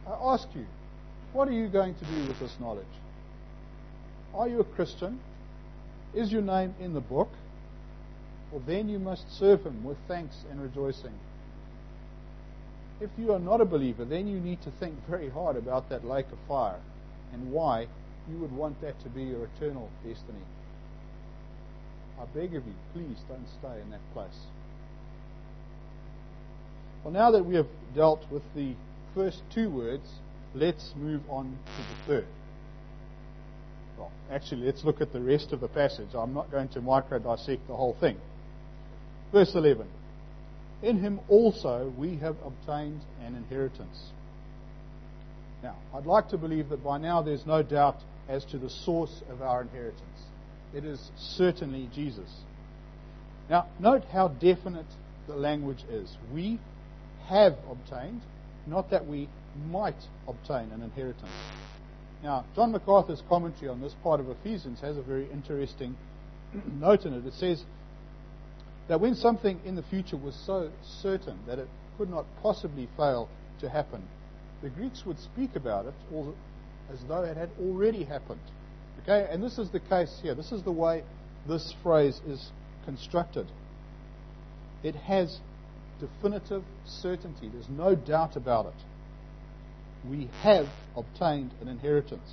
I 0.07 0.13
ask 0.35 0.47
you, 0.55 0.67
what 1.33 1.49
are 1.49 1.53
you 1.53 1.69
going 1.69 1.95
to 1.95 2.05
do 2.05 2.29
with 2.29 2.39
this 2.39 2.55
knowledge? 2.61 2.85
Are 4.35 4.49
you 4.49 4.61
a 4.61 4.65
Christian? 4.65 5.21
Is 6.15 6.31
your 6.31 6.43
name 6.43 6.75
in 6.81 6.95
the 6.95 7.01
book? 7.01 7.31
Well, 8.51 8.63
then 8.67 8.89
you 8.89 8.99
must 8.99 9.25
serve 9.39 9.65
Him 9.65 9.83
with 9.83 9.97
thanks 10.07 10.37
and 10.51 10.61
rejoicing. 10.61 11.15
If 13.01 13.11
you 13.19 13.33
are 13.33 13.39
not 13.39 13.61
a 13.61 13.65
believer, 13.65 14.05
then 14.05 14.29
you 14.29 14.39
need 14.39 14.63
to 14.63 14.71
think 14.79 14.95
very 15.09 15.31
hard 15.31 15.57
about 15.57 15.89
that 15.89 16.05
lake 16.05 16.27
of 16.31 16.39
fire 16.47 16.79
and 17.33 17.51
why 17.51 17.89
you 18.31 18.39
would 18.39 18.53
want 18.53 18.81
that 18.83 19.01
to 19.03 19.09
be 19.09 19.25
your 19.25 19.49
eternal 19.57 19.89
destiny. 20.07 20.45
I 22.23 22.25
beg 22.26 22.55
of 22.55 22.64
you, 22.64 22.75
please 22.93 23.19
don't 23.29 23.49
stay 23.59 23.81
in 23.81 23.91
that 23.91 24.00
place. 24.12 24.38
Well, 27.02 27.12
now 27.12 27.33
that 27.33 27.45
we 27.45 27.57
have 27.57 27.67
dealt 27.97 28.31
with 28.31 28.45
the 28.55 28.75
first 29.12 29.43
two 29.52 29.69
words, 29.69 30.09
let's 30.55 30.93
move 30.97 31.23
on 31.29 31.47
to 31.47 31.83
the 31.83 32.07
third. 32.07 32.26
Well, 33.99 34.12
actually, 34.31 34.67
let's 34.67 34.85
look 34.85 35.00
at 35.00 35.12
the 35.12 35.21
rest 35.21 35.52
of 35.52 35.61
the 35.61 35.69
passage. 35.69 36.11
I'm 36.14 36.33
not 36.33 36.50
going 36.52 36.69
to 36.71 36.81
micro 36.81 37.19
dissect 37.19 37.67
the 37.67 37.75
whole 37.75 37.97
thing. 37.99 38.17
Verse 39.33 39.55
11 39.57 39.88
In 40.83 41.00
him 41.00 41.19
also 41.29 41.93
we 41.99 42.17
have 42.19 42.37
obtained 42.45 43.00
an 43.25 43.35
inheritance. 43.35 44.11
Now, 45.61 45.75
I'd 45.93 46.07
like 46.07 46.29
to 46.29 46.38
believe 46.38 46.69
that 46.69 46.85
by 46.85 46.99
now 46.99 47.21
there's 47.21 47.47
no 47.47 47.64
doubt 47.64 47.97
as 48.29 48.45
to 48.47 48.59
the 48.59 48.71
source 48.71 49.23
of 49.29 49.43
our 49.43 49.62
inheritance. 49.62 50.02
It 50.75 50.85
is 50.85 51.11
certainly 51.17 51.88
Jesus. 51.95 52.31
Now, 53.50 53.67
note 53.79 54.05
how 54.12 54.29
definite 54.29 54.87
the 55.26 55.37
language 55.37 55.85
is. 55.91 56.17
We 56.33 56.59
have 57.26 57.57
obtained, 57.71 58.23
not 58.67 58.91
that 58.91 59.07
we 59.07 59.29
might 59.69 60.09
obtain 60.26 60.71
an 60.73 60.83
inheritance. 60.83 61.31
Now, 62.23 62.45
John 62.55 62.73
MacArthur's 62.73 63.23
commentary 63.29 63.69
on 63.69 63.81
this 63.81 63.95
part 64.02 64.21
of 64.21 64.29
Ephesians 64.31 64.81
has 64.81 64.97
a 64.97 65.02
very 65.02 65.31
interesting 65.31 65.97
note 66.81 67.05
in 67.05 67.12
it. 67.12 67.26
It 67.26 67.35
says 67.35 67.64
that 68.88 69.00
when 69.00 69.14
something 69.14 69.61
in 69.64 69.75
the 69.75 69.83
future 69.83 70.17
was 70.17 70.35
so 70.47 70.71
certain 71.02 71.38
that 71.47 71.59
it 71.59 71.69
could 71.99 72.11
not 72.11 72.25
possibly 72.43 72.88
fail 72.97 73.29
to 73.61 73.69
happen, 73.69 74.02
the 74.62 74.71
Greeks 74.71 75.05
would 75.05 75.19
speak 75.19 75.57
about 75.57 75.87
it 75.87 75.95
as 76.93 76.99
though 77.09 77.23
it 77.23 77.37
had 77.37 77.50
already 77.61 78.05
happened. 78.05 78.41
Okay, 79.03 79.27
and 79.31 79.43
this 79.43 79.59
is 79.59 79.71
the 79.71 79.81
case 79.81 80.17
here. 80.23 80.35
This 80.35 80.53
is 80.53 80.63
the 80.63 80.73
way 80.73 81.03
this 81.49 81.75
phrase 81.83 82.21
is 82.27 82.51
constructed. 82.85 83.47
It 84.85 84.95
has 84.95 85.41
definitive 85.99 86.63
certainty. 86.87 87.49
There's 87.53 87.69
no 87.69 87.95
doubt 87.97 88.37
about 88.37 88.67
it. 88.67 90.09
We 90.09 90.29
have 90.43 90.67
obtained 90.97 91.53
an 91.61 91.69
inheritance. 91.69 92.29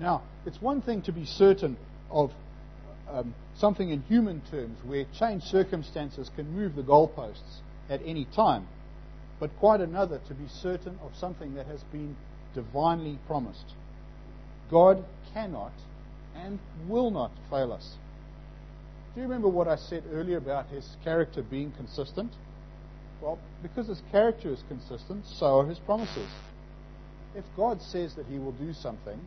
Now, 0.00 0.22
it's 0.46 0.60
one 0.60 0.82
thing 0.82 1.02
to 1.02 1.12
be 1.12 1.24
certain 1.24 1.76
of 2.10 2.30
um, 3.10 3.34
something 3.56 3.90
in 3.90 4.02
human 4.02 4.42
terms 4.50 4.78
where 4.84 5.04
changed 5.18 5.46
circumstances 5.46 6.30
can 6.34 6.50
move 6.50 6.74
the 6.74 6.82
goalposts 6.82 7.60
at 7.88 8.00
any 8.04 8.26
time, 8.36 8.66
but 9.38 9.50
quite 9.58 9.80
another 9.80 10.20
to 10.28 10.34
be 10.34 10.48
certain 10.48 10.98
of 11.02 11.12
something 11.16 11.54
that 11.54 11.66
has 11.66 11.82
been 11.84 12.16
divinely 12.54 13.18
promised. 13.26 13.74
God 14.70 15.04
cannot 15.32 15.72
and 16.34 16.58
will 16.88 17.10
not 17.10 17.30
fail 17.50 17.72
us. 17.72 17.96
Do 19.14 19.20
you 19.20 19.26
remember 19.26 19.48
what 19.48 19.68
I 19.68 19.76
said 19.76 20.04
earlier 20.12 20.38
about 20.38 20.68
his 20.68 20.96
character 21.04 21.42
being 21.42 21.72
consistent? 21.72 22.32
Well, 23.20 23.38
because 23.62 23.86
his 23.86 24.02
character 24.10 24.50
is 24.50 24.62
consistent, 24.68 25.24
so 25.26 25.60
are 25.60 25.66
his 25.66 25.78
promises. 25.78 26.28
If 27.34 27.44
God 27.56 27.80
says 27.80 28.14
that 28.16 28.26
he 28.26 28.38
will 28.38 28.52
do 28.52 28.72
something, 28.72 29.20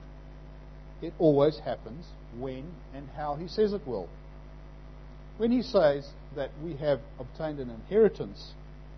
it 1.02 1.14
always 1.20 1.60
happens 1.60 2.06
when 2.38 2.66
and 2.94 3.08
how 3.16 3.36
he 3.36 3.48
says 3.48 3.74
it 3.74 3.88
will. 3.88 4.10
When 5.38 5.52
he 5.52 5.62
says 5.62 6.10
that 6.36 6.52
we 6.64 6.76
have 6.78 7.00
obtained 7.20 7.60
an 7.60 7.70
inheritance, 7.70 8.54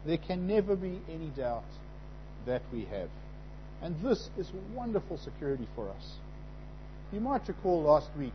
there 0.05 0.17
can 0.17 0.47
never 0.47 0.75
be 0.75 0.99
any 1.09 1.29
doubt 1.29 1.63
that 2.45 2.61
we 2.71 2.85
have. 2.85 3.09
And 3.81 4.01
this 4.03 4.29
is 4.37 4.51
wonderful 4.73 5.17
security 5.17 5.67
for 5.75 5.89
us. 5.89 6.15
You 7.11 7.19
might 7.19 7.47
recall 7.47 7.81
last 7.81 8.09
week 8.17 8.33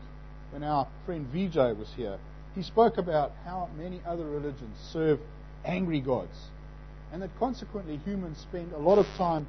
when 0.50 0.64
our 0.64 0.88
friend 1.06 1.28
Vijay 1.32 1.76
was 1.76 1.88
here, 1.96 2.18
he 2.56 2.62
spoke 2.62 2.98
about 2.98 3.32
how 3.44 3.68
many 3.76 4.00
other 4.04 4.24
religions 4.24 4.76
serve 4.92 5.20
angry 5.64 6.00
gods, 6.00 6.48
and 7.12 7.22
that 7.22 7.30
consequently 7.38 8.00
humans 8.04 8.38
spend 8.38 8.72
a 8.72 8.78
lot 8.78 8.98
of 8.98 9.06
time 9.16 9.46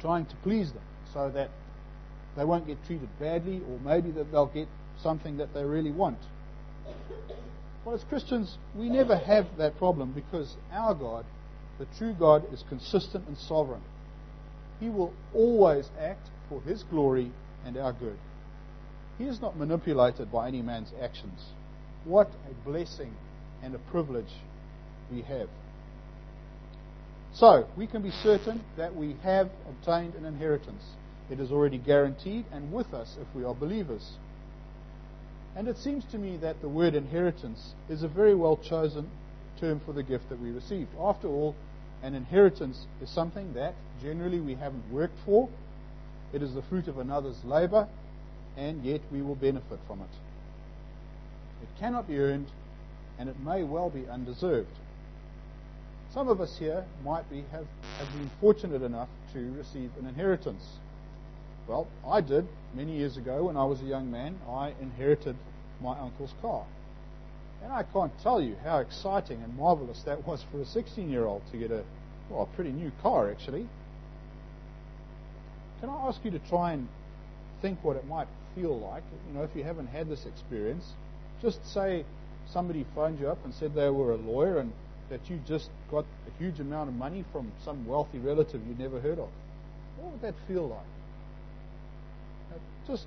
trying 0.00 0.26
to 0.26 0.36
please 0.36 0.72
them 0.72 0.82
so 1.12 1.30
that 1.30 1.50
they 2.36 2.44
won't 2.44 2.66
get 2.66 2.84
treated 2.86 3.08
badly, 3.18 3.60
or 3.68 3.78
maybe 3.84 4.10
that 4.12 4.30
they'll 4.30 4.46
get 4.46 4.68
something 5.02 5.36
that 5.38 5.52
they 5.52 5.64
really 5.64 5.90
want. 5.90 6.18
Well, 7.84 7.94
as 7.94 8.04
Christians, 8.04 8.56
we 8.76 8.88
never 8.88 9.16
have 9.16 9.56
that 9.58 9.76
problem 9.78 10.12
because 10.12 10.56
our 10.72 10.94
God, 10.94 11.24
the 11.78 11.86
true 11.98 12.14
God, 12.16 12.52
is 12.52 12.64
consistent 12.68 13.26
and 13.26 13.36
sovereign. 13.36 13.82
He 14.78 14.88
will 14.88 15.12
always 15.34 15.90
act 16.00 16.28
for 16.48 16.60
His 16.62 16.84
glory 16.84 17.32
and 17.64 17.76
our 17.76 17.92
good. 17.92 18.18
He 19.18 19.24
is 19.24 19.40
not 19.40 19.56
manipulated 19.56 20.32
by 20.32 20.48
any 20.48 20.62
man's 20.62 20.92
actions. 21.00 21.40
What 22.04 22.30
a 22.50 22.68
blessing 22.68 23.14
and 23.62 23.74
a 23.74 23.78
privilege 23.78 24.32
we 25.10 25.22
have. 25.22 25.48
So, 27.34 27.66
we 27.76 27.86
can 27.86 28.02
be 28.02 28.10
certain 28.10 28.62
that 28.76 28.94
we 28.94 29.16
have 29.22 29.50
obtained 29.68 30.14
an 30.14 30.24
inheritance. 30.24 30.82
It 31.30 31.40
is 31.40 31.50
already 31.50 31.78
guaranteed 31.78 32.44
and 32.52 32.72
with 32.72 32.92
us 32.92 33.16
if 33.20 33.26
we 33.34 33.44
are 33.44 33.54
believers. 33.54 34.16
And 35.56 35.68
it 35.68 35.78
seems 35.78 36.04
to 36.12 36.18
me 36.18 36.36
that 36.38 36.60
the 36.60 36.68
word 36.68 36.94
inheritance 36.94 37.74
is 37.88 38.02
a 38.02 38.08
very 38.08 38.34
well 38.34 38.56
chosen 38.56 39.10
term 39.60 39.80
for 39.84 39.92
the 39.92 40.02
gift 40.02 40.28
that 40.28 40.40
we 40.40 40.50
received. 40.50 40.90
After 40.98 41.28
all, 41.28 41.54
an 42.02 42.14
inheritance 42.14 42.86
is 43.00 43.08
something 43.14 43.54
that 43.54 43.74
generally 44.02 44.40
we 44.40 44.54
haven't 44.54 44.90
worked 44.90 45.18
for. 45.24 45.48
It 46.32 46.42
is 46.42 46.54
the 46.54 46.62
fruit 46.62 46.88
of 46.88 46.98
another's 46.98 47.44
labor, 47.44 47.88
and 48.56 48.84
yet 48.84 49.00
we 49.10 49.22
will 49.22 49.34
benefit 49.34 49.78
from 49.86 50.00
it. 50.00 50.08
It 51.62 51.68
cannot 51.78 52.08
be 52.08 52.18
earned, 52.18 52.48
and 53.18 53.28
it 53.28 53.38
may 53.40 53.62
well 53.62 53.90
be 53.90 54.08
undeserved. 54.08 54.78
Some 56.12 56.28
of 56.28 56.40
us 56.40 56.58
here 56.58 56.84
might 57.04 57.28
be, 57.30 57.44
have, 57.52 57.66
have 57.98 58.12
been 58.12 58.30
fortunate 58.40 58.82
enough 58.82 59.08
to 59.32 59.52
receive 59.52 59.90
an 59.98 60.06
inheritance. 60.06 60.64
Well, 61.66 61.86
I 62.06 62.20
did 62.20 62.46
many 62.74 62.96
years 62.96 63.16
ago 63.16 63.44
when 63.44 63.56
I 63.56 63.64
was 63.64 63.80
a 63.80 63.84
young 63.84 64.10
man. 64.10 64.38
I 64.48 64.74
inherited 64.80 65.36
my 65.80 65.98
uncle's 65.98 66.34
car. 66.42 66.64
And 67.62 67.72
I 67.72 67.84
can't 67.84 68.12
tell 68.22 68.42
you 68.42 68.56
how 68.64 68.78
exciting 68.78 69.40
and 69.42 69.56
marvelous 69.56 70.02
that 70.02 70.26
was 70.26 70.44
for 70.50 70.60
a 70.60 70.66
16 70.66 71.08
year 71.08 71.24
old 71.24 71.42
to 71.52 71.56
get 71.56 71.70
a, 71.70 71.84
well, 72.28 72.42
a 72.42 72.56
pretty 72.56 72.72
new 72.72 72.90
car, 73.02 73.30
actually. 73.30 73.68
Can 75.82 75.90
I 75.90 76.06
ask 76.06 76.24
you 76.24 76.30
to 76.30 76.38
try 76.38 76.74
and 76.74 76.86
think 77.60 77.82
what 77.82 77.96
it 77.96 78.06
might 78.06 78.28
feel 78.54 78.78
like? 78.78 79.02
You 79.26 79.34
know, 79.34 79.42
if 79.42 79.50
you 79.56 79.64
haven't 79.64 79.88
had 79.88 80.08
this 80.08 80.24
experience, 80.26 80.84
just 81.42 81.58
say 81.74 82.04
somebody 82.52 82.86
phoned 82.94 83.18
you 83.18 83.26
up 83.26 83.44
and 83.44 83.52
said 83.52 83.74
they 83.74 83.90
were 83.90 84.12
a 84.12 84.16
lawyer 84.16 84.58
and 84.58 84.72
that 85.10 85.28
you 85.28 85.40
just 85.44 85.70
got 85.90 86.04
a 86.28 86.38
huge 86.38 86.60
amount 86.60 86.88
of 86.88 86.94
money 86.94 87.24
from 87.32 87.50
some 87.64 87.84
wealthy 87.84 88.20
relative 88.20 88.64
you'd 88.64 88.78
never 88.78 89.00
heard 89.00 89.18
of. 89.18 89.28
What 89.98 90.12
would 90.12 90.22
that 90.22 90.34
feel 90.46 90.68
like? 90.68 92.60
Just 92.86 93.06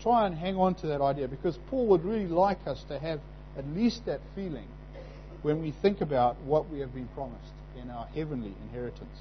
try 0.00 0.26
and 0.26 0.34
hang 0.34 0.56
on 0.56 0.74
to 0.76 0.86
that 0.86 1.02
idea 1.02 1.28
because 1.28 1.58
Paul 1.68 1.86
would 1.88 2.02
really 2.02 2.28
like 2.28 2.66
us 2.66 2.82
to 2.88 2.98
have 2.98 3.20
at 3.58 3.66
least 3.74 4.06
that 4.06 4.20
feeling 4.34 4.68
when 5.42 5.60
we 5.60 5.74
think 5.82 6.00
about 6.00 6.40
what 6.46 6.70
we 6.70 6.78
have 6.80 6.94
been 6.94 7.08
promised 7.08 7.52
in 7.82 7.90
our 7.90 8.06
heavenly 8.06 8.54
inheritance. 8.68 9.18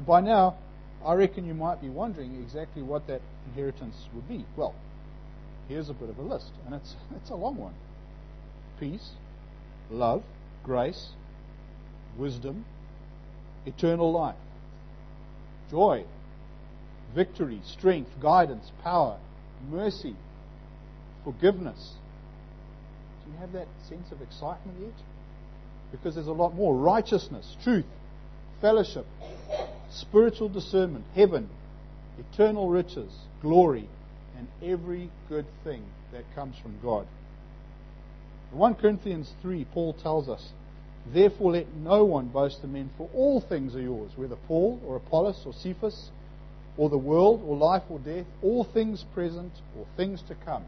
And 0.00 0.06
by 0.06 0.22
now, 0.22 0.56
I 1.04 1.12
reckon 1.12 1.44
you 1.44 1.52
might 1.52 1.82
be 1.82 1.90
wondering 1.90 2.34
exactly 2.36 2.82
what 2.82 3.06
that 3.08 3.20
inheritance 3.44 4.08
would 4.14 4.26
be. 4.26 4.46
Well, 4.56 4.74
here's 5.68 5.90
a 5.90 5.92
bit 5.92 6.08
of 6.08 6.18
a 6.18 6.22
list, 6.22 6.52
and 6.64 6.74
it's, 6.74 6.96
it's 7.16 7.28
a 7.28 7.34
long 7.34 7.58
one 7.58 7.74
peace, 8.80 9.10
love, 9.90 10.22
grace, 10.64 11.10
wisdom, 12.16 12.64
eternal 13.66 14.10
life, 14.10 14.36
joy, 15.70 16.04
victory, 17.14 17.60
strength, 17.66 18.12
guidance, 18.22 18.72
power, 18.82 19.18
mercy, 19.70 20.16
forgiveness. 21.24 21.96
Do 23.26 23.32
you 23.32 23.36
have 23.40 23.52
that 23.52 23.68
sense 23.86 24.10
of 24.12 24.22
excitement 24.22 24.78
yet? 24.80 24.94
Because 25.92 26.14
there's 26.14 26.26
a 26.26 26.32
lot 26.32 26.54
more 26.54 26.74
righteousness, 26.74 27.54
truth, 27.62 27.84
fellowship, 28.62 29.04
spiritual 29.90 30.48
discernment, 30.48 31.04
heaven, 31.14 31.48
eternal 32.18 32.68
riches, 32.68 33.12
glory, 33.42 33.88
and 34.36 34.48
every 34.62 35.10
good 35.28 35.46
thing 35.64 35.84
that 36.12 36.24
comes 36.34 36.56
from 36.58 36.78
God. 36.82 37.06
In 38.52 38.58
1 38.58 38.74
Corinthians 38.76 39.32
3, 39.42 39.64
Paul 39.72 39.94
tells 39.94 40.28
us, 40.28 40.50
Therefore 41.06 41.52
let 41.52 41.74
no 41.74 42.04
one 42.04 42.28
boast 42.28 42.62
of 42.62 42.70
men, 42.70 42.90
for 42.96 43.08
all 43.14 43.40
things 43.40 43.74
are 43.74 43.80
yours, 43.80 44.12
whether 44.16 44.36
Paul 44.36 44.80
or 44.86 44.96
Apollos 44.96 45.42
or 45.46 45.52
Cephas, 45.52 46.10
or 46.76 46.88
the 46.88 46.98
world 46.98 47.42
or 47.46 47.56
life 47.56 47.82
or 47.88 47.98
death, 47.98 48.26
all 48.42 48.64
things 48.64 49.04
present 49.14 49.52
or 49.78 49.86
things 49.96 50.22
to 50.28 50.34
come. 50.34 50.64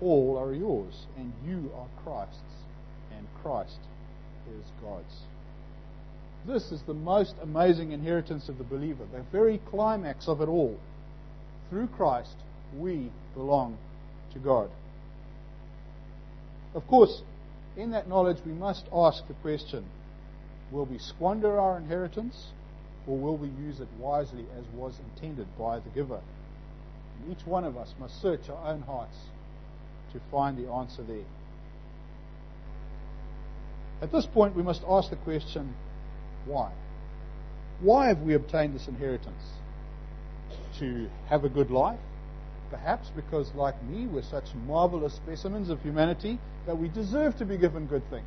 All 0.00 0.38
are 0.38 0.54
yours, 0.54 1.06
and 1.16 1.32
you 1.46 1.70
are 1.76 1.86
Christ's, 2.02 2.40
and 3.16 3.26
Christ 3.42 3.78
is 4.48 4.64
God's. 4.82 5.22
This 6.46 6.72
is 6.72 6.82
the 6.82 6.94
most 6.94 7.34
amazing 7.40 7.92
inheritance 7.92 8.48
of 8.48 8.58
the 8.58 8.64
believer, 8.64 9.04
the 9.12 9.22
very 9.30 9.58
climax 9.70 10.26
of 10.26 10.40
it 10.40 10.48
all. 10.48 10.78
Through 11.70 11.86
Christ, 11.88 12.36
we 12.76 13.10
belong 13.34 13.78
to 14.32 14.38
God. 14.38 14.68
Of 16.74 16.86
course, 16.88 17.22
in 17.76 17.90
that 17.92 18.08
knowledge, 18.08 18.38
we 18.44 18.52
must 18.52 18.86
ask 18.92 19.26
the 19.28 19.34
question 19.34 19.84
will 20.70 20.86
we 20.86 20.98
squander 20.98 21.60
our 21.60 21.76
inheritance 21.76 22.46
or 23.06 23.18
will 23.18 23.36
we 23.36 23.48
use 23.48 23.80
it 23.80 23.88
wisely 23.98 24.46
as 24.56 24.64
was 24.74 24.98
intended 24.98 25.46
by 25.58 25.78
the 25.78 25.90
giver? 25.90 26.20
And 27.20 27.36
each 27.36 27.46
one 27.46 27.64
of 27.64 27.76
us 27.76 27.94
must 28.00 28.20
search 28.20 28.48
our 28.48 28.72
own 28.72 28.82
hearts 28.82 29.16
to 30.12 30.20
find 30.30 30.56
the 30.56 30.70
answer 30.70 31.02
there. 31.02 31.24
At 34.00 34.12
this 34.12 34.26
point, 34.26 34.56
we 34.56 34.62
must 34.62 34.82
ask 34.88 35.10
the 35.10 35.16
question 35.16 35.74
why? 36.46 36.72
Why 37.80 38.08
have 38.08 38.20
we 38.20 38.34
obtained 38.34 38.74
this 38.74 38.88
inheritance? 38.88 39.42
To 40.78 41.08
have 41.28 41.44
a 41.44 41.48
good 41.48 41.70
life? 41.70 41.98
Perhaps 42.70 43.10
because, 43.14 43.50
like 43.54 43.82
me, 43.84 44.06
we're 44.06 44.22
such 44.22 44.54
marvelous 44.66 45.14
specimens 45.14 45.68
of 45.68 45.80
humanity 45.82 46.38
that 46.66 46.78
we 46.78 46.88
deserve 46.88 47.36
to 47.38 47.44
be 47.44 47.58
given 47.58 47.86
good 47.86 48.08
things. 48.08 48.24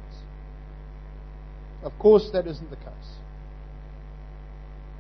Of 1.84 1.98
course, 2.00 2.30
that 2.34 2.48
isn't 2.48 2.70
the 2.70 2.76
case. 2.76 3.20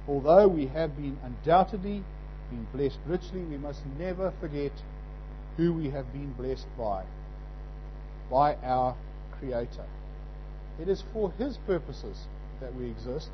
Although 0.07 0.47
we 0.47 0.67
have 0.67 0.95
been 0.95 1.17
undoubtedly 1.23 2.03
been 2.49 2.67
blessed 2.73 2.99
richly, 3.07 3.41
we 3.41 3.57
must 3.57 3.81
never 3.97 4.31
forget 4.39 4.71
who 5.57 5.73
we 5.73 5.89
have 5.89 6.11
been 6.13 6.31
blessed 6.33 6.67
by 6.77 7.03
by 8.29 8.55
our 8.55 8.95
Creator. 9.39 9.85
It 10.79 10.89
is 10.89 11.03
for 11.13 11.31
His 11.33 11.57
purposes 11.67 12.25
that 12.61 12.75
we 12.75 12.89
exist, 12.89 13.29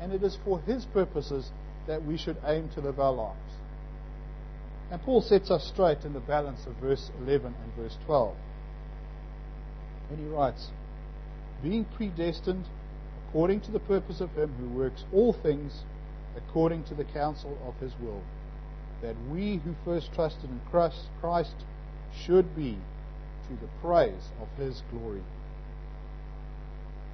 and 0.00 0.12
it 0.12 0.22
is 0.22 0.38
for 0.44 0.60
His 0.60 0.84
purposes 0.86 1.50
that 1.86 2.04
we 2.04 2.16
should 2.16 2.36
aim 2.44 2.68
to 2.74 2.80
live 2.80 2.98
our 2.98 3.12
lives. 3.12 3.38
And 4.90 5.02
Paul 5.02 5.22
sets 5.22 5.50
us 5.50 5.66
straight 5.72 6.04
in 6.04 6.12
the 6.12 6.20
balance 6.20 6.66
of 6.66 6.74
verse 6.76 7.10
11 7.22 7.46
and 7.46 7.74
verse 7.76 7.96
12. 8.06 8.34
And 10.10 10.18
he 10.18 10.26
writes, 10.26 10.68
Being 11.62 11.84
predestined 11.84 12.66
according 13.28 13.62
to 13.62 13.72
the 13.72 13.80
purpose 13.80 14.20
of 14.20 14.30
Him 14.36 14.52
who 14.60 14.78
works 14.78 15.04
all 15.12 15.32
things 15.32 15.82
according 16.36 16.84
to 16.84 16.94
the 16.94 17.04
counsel 17.04 17.58
of 17.66 17.74
His 17.80 17.92
will, 18.00 18.22
that 19.02 19.16
we 19.30 19.56
who 19.64 19.74
first 19.84 20.12
trusted 20.14 20.50
in 20.50 20.60
Christ 20.70 21.54
should 22.24 22.54
be 22.54 22.78
to 23.48 23.54
the 23.60 23.70
praise 23.82 24.30
of 24.40 24.48
His 24.56 24.82
glory. 24.90 25.22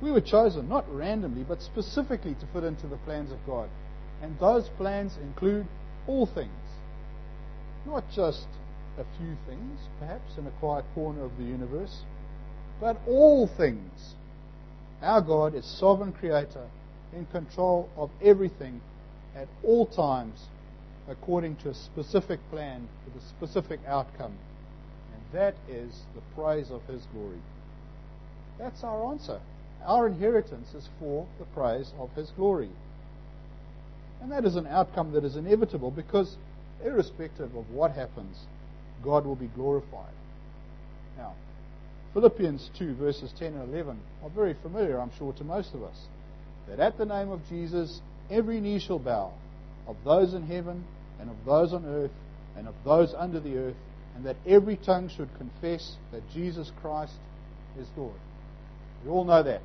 We 0.02 0.10
were 0.10 0.20
chosen 0.20 0.68
not 0.68 0.92
randomly, 0.92 1.44
but 1.44 1.60
specifically 1.60 2.34
to 2.34 2.46
fit 2.52 2.64
into 2.64 2.86
the 2.86 2.96
plans 2.98 3.32
of 3.32 3.38
God. 3.46 3.68
And 4.22 4.38
those 4.38 4.68
plans 4.76 5.16
include 5.22 5.66
all 6.06 6.26
things. 6.26 6.50
Not 7.86 8.04
just 8.14 8.46
a 8.98 9.04
few 9.18 9.36
things, 9.46 9.78
perhaps 9.98 10.36
in 10.38 10.46
a 10.46 10.50
quiet 10.52 10.84
corner 10.94 11.24
of 11.24 11.36
the 11.38 11.44
universe, 11.44 12.00
but 12.80 12.96
all 13.06 13.46
things. 13.46 14.14
Our 15.02 15.20
God 15.22 15.54
is 15.54 15.64
sovereign 15.64 16.12
creator, 16.12 16.66
in 17.12 17.26
control 17.26 17.88
of 17.96 18.10
everything 18.22 18.80
at 19.34 19.48
all 19.62 19.86
times, 19.86 20.46
according 21.08 21.56
to 21.56 21.70
a 21.70 21.74
specific 21.74 22.40
plan 22.50 22.88
with 23.04 23.22
a 23.22 23.26
specific 23.26 23.80
outcome. 23.86 24.36
And 25.14 25.22
that 25.32 25.54
is 25.68 26.02
the 26.14 26.22
praise 26.34 26.70
of 26.70 26.82
His 26.84 27.02
glory. 27.12 27.40
That's 28.58 28.84
our 28.84 29.10
answer. 29.12 29.40
Our 29.86 30.06
inheritance 30.06 30.74
is 30.74 30.88
for 30.98 31.26
the 31.38 31.44
praise 31.46 31.92
of 31.98 32.12
His 32.12 32.30
glory. 32.30 32.70
And 34.20 34.30
that 34.32 34.44
is 34.44 34.56
an 34.56 34.66
outcome 34.66 35.12
that 35.12 35.24
is 35.24 35.36
inevitable 35.36 35.90
because, 35.90 36.36
irrespective 36.84 37.54
of 37.54 37.70
what 37.70 37.92
happens, 37.92 38.36
God 39.02 39.24
will 39.24 39.36
be 39.36 39.48
glorified. 39.48 40.12
Now, 41.16 41.34
Philippians 42.12 42.70
2, 42.78 42.94
verses 42.96 43.32
10 43.38 43.54
and 43.54 43.72
11 43.72 43.98
are 44.22 44.30
very 44.30 44.54
familiar, 44.62 45.00
I'm 45.00 45.12
sure, 45.16 45.32
to 45.34 45.44
most 45.44 45.74
of 45.74 45.82
us. 45.82 45.96
That 46.68 46.80
at 46.80 46.98
the 46.98 47.06
name 47.06 47.30
of 47.30 47.40
Jesus, 47.48 48.00
every 48.30 48.60
knee 48.60 48.78
shall 48.78 48.98
bow, 48.98 49.32
of 49.86 49.96
those 50.04 50.34
in 50.34 50.46
heaven, 50.46 50.84
and 51.18 51.30
of 51.30 51.36
those 51.46 51.72
on 51.72 51.86
earth, 51.86 52.10
and 52.56 52.68
of 52.68 52.74
those 52.84 53.14
under 53.16 53.40
the 53.40 53.56
earth, 53.56 53.76
and 54.14 54.26
that 54.26 54.36
every 54.46 54.76
tongue 54.76 55.08
should 55.08 55.28
confess 55.38 55.96
that 56.12 56.28
Jesus 56.30 56.70
Christ 56.82 57.14
is 57.78 57.86
Lord. 57.96 58.12
We 59.04 59.10
all 59.10 59.24
know 59.24 59.42
that. 59.42 59.62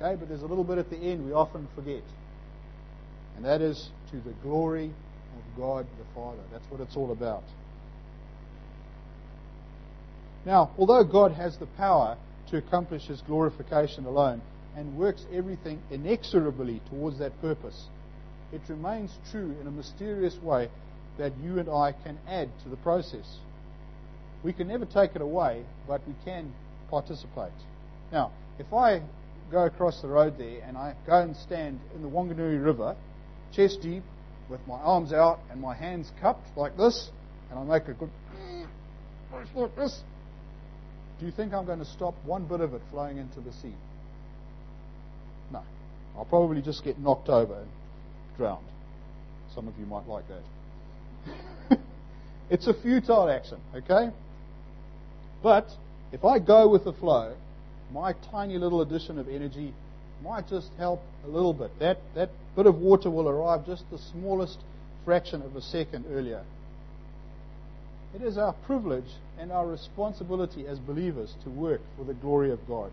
Okay, 0.00 0.16
but 0.18 0.28
there's 0.28 0.42
a 0.42 0.46
little 0.46 0.64
bit 0.64 0.78
at 0.78 0.90
the 0.90 0.96
end 0.96 1.24
we 1.24 1.32
often 1.32 1.68
forget. 1.74 2.02
And 3.36 3.44
that 3.44 3.60
is 3.60 3.90
to 4.10 4.16
the 4.20 4.32
glory 4.42 4.86
of 4.86 5.58
God 5.58 5.86
the 5.98 6.04
Father. 6.14 6.42
That's 6.52 6.64
what 6.70 6.80
it's 6.80 6.96
all 6.96 7.12
about. 7.12 7.44
Now, 10.44 10.70
although 10.78 11.04
God 11.04 11.32
has 11.32 11.56
the 11.58 11.66
power 11.66 12.16
to 12.50 12.56
accomplish 12.56 13.06
his 13.06 13.20
glorification 13.22 14.06
alone 14.06 14.42
and 14.76 14.96
works 14.96 15.24
everything 15.32 15.80
inexorably 15.90 16.80
towards 16.88 17.18
that 17.18 17.40
purpose, 17.40 17.86
it 18.52 18.60
remains 18.68 19.10
true 19.30 19.56
in 19.60 19.66
a 19.66 19.70
mysterious 19.70 20.36
way 20.42 20.68
that 21.18 21.32
you 21.42 21.58
and 21.58 21.68
I 21.68 21.92
can 21.92 22.18
add 22.28 22.48
to 22.62 22.68
the 22.68 22.76
process. 22.76 23.38
We 24.44 24.52
can 24.52 24.68
never 24.68 24.84
take 24.84 25.16
it 25.16 25.22
away, 25.22 25.64
but 25.88 26.06
we 26.06 26.14
can 26.24 26.52
participate. 26.90 27.52
Now, 28.12 28.30
if 28.58 28.72
I 28.72 29.02
go 29.50 29.64
across 29.64 30.00
the 30.02 30.08
road 30.08 30.38
there 30.38 30.62
and 30.62 30.76
I 30.76 30.94
go 31.06 31.20
and 31.20 31.36
stand 31.36 31.80
in 31.94 32.02
the 32.02 32.08
Wanganui 32.08 32.62
River, 32.64 32.96
chest 33.52 33.80
deep, 33.82 34.02
with 34.48 34.60
my 34.66 34.76
arms 34.76 35.12
out 35.12 35.40
and 35.50 35.60
my 35.60 35.74
hands 35.74 36.10
cupped 36.20 36.56
like 36.56 36.76
this, 36.76 37.10
and 37.50 37.58
I 37.58 37.64
make 37.64 37.88
a 37.88 37.94
good 37.94 38.10
like 39.54 39.76
this, 39.76 40.00
do 41.18 41.26
you 41.26 41.32
think 41.32 41.52
I'm 41.52 41.66
going 41.66 41.78
to 41.78 41.84
stop 41.84 42.14
one 42.24 42.44
bit 42.46 42.60
of 42.60 42.74
it 42.74 42.82
flowing 42.90 43.18
into 43.18 43.40
the 43.40 43.52
sea? 43.52 43.74
No. 45.52 45.62
I'll 46.16 46.24
probably 46.24 46.62
just 46.62 46.84
get 46.84 46.98
knocked 46.98 47.28
over 47.28 47.54
and 47.54 47.68
drowned. 48.36 48.66
Some 49.54 49.68
of 49.68 49.74
you 49.78 49.86
might 49.86 50.06
like 50.06 50.24
that. 50.28 51.78
it's 52.50 52.66
a 52.66 52.74
futile 52.74 53.28
action, 53.28 53.58
okay? 53.74 54.10
But 55.42 55.68
if 56.12 56.24
I 56.24 56.38
go 56.38 56.68
with 56.68 56.84
the 56.84 56.92
flow, 56.92 57.34
my 57.92 58.14
tiny 58.30 58.58
little 58.58 58.82
addition 58.82 59.18
of 59.18 59.28
energy 59.28 59.72
might 60.22 60.48
just 60.48 60.70
help 60.78 61.02
a 61.24 61.28
little 61.28 61.52
bit. 61.52 61.70
That, 61.78 61.98
that 62.14 62.30
bit 62.54 62.66
of 62.66 62.76
water 62.76 63.10
will 63.10 63.28
arrive 63.28 63.66
just 63.66 63.84
the 63.90 63.98
smallest 63.98 64.58
fraction 65.04 65.42
of 65.42 65.54
a 65.56 65.62
second 65.62 66.06
earlier. 66.10 66.42
It 68.14 68.22
is 68.22 68.38
our 68.38 68.52
privilege 68.52 69.10
and 69.38 69.52
our 69.52 69.66
responsibility 69.66 70.66
as 70.66 70.78
believers 70.78 71.34
to 71.44 71.50
work 71.50 71.80
for 71.96 72.04
the 72.04 72.14
glory 72.14 72.50
of 72.50 72.66
God, 72.66 72.90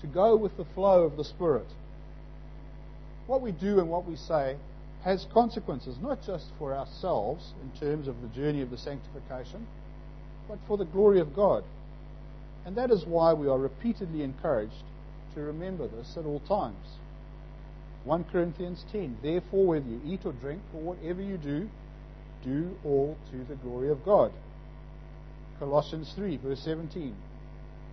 to 0.00 0.06
go 0.06 0.36
with 0.36 0.56
the 0.56 0.64
flow 0.74 1.04
of 1.04 1.16
the 1.16 1.24
Spirit. 1.24 1.66
What 3.26 3.42
we 3.42 3.52
do 3.52 3.78
and 3.78 3.90
what 3.90 4.06
we 4.06 4.16
say 4.16 4.56
has 5.04 5.26
consequences, 5.32 5.96
not 6.00 6.24
just 6.24 6.46
for 6.58 6.74
ourselves 6.74 7.52
in 7.62 7.78
terms 7.78 8.08
of 8.08 8.20
the 8.22 8.28
journey 8.28 8.62
of 8.62 8.70
the 8.70 8.78
sanctification, 8.78 9.66
but 10.48 10.58
for 10.66 10.76
the 10.76 10.86
glory 10.86 11.20
of 11.20 11.36
God. 11.36 11.62
And 12.68 12.76
that 12.76 12.90
is 12.90 13.06
why 13.06 13.32
we 13.32 13.48
are 13.48 13.56
repeatedly 13.56 14.22
encouraged 14.22 14.84
to 15.34 15.40
remember 15.40 15.88
this 15.88 16.18
at 16.18 16.26
all 16.26 16.40
times. 16.40 16.98
1 18.04 18.24
Corinthians 18.24 18.84
10 18.92 19.16
Therefore, 19.22 19.68
whether 19.68 19.88
you 19.88 20.02
eat 20.04 20.26
or 20.26 20.32
drink 20.32 20.60
or 20.74 20.82
whatever 20.82 21.22
you 21.22 21.38
do, 21.38 21.70
do 22.44 22.76
all 22.84 23.16
to 23.30 23.38
the 23.44 23.54
glory 23.54 23.88
of 23.88 24.04
God. 24.04 24.32
Colossians 25.58 26.12
3, 26.14 26.36
verse 26.36 26.60
17. 26.60 27.16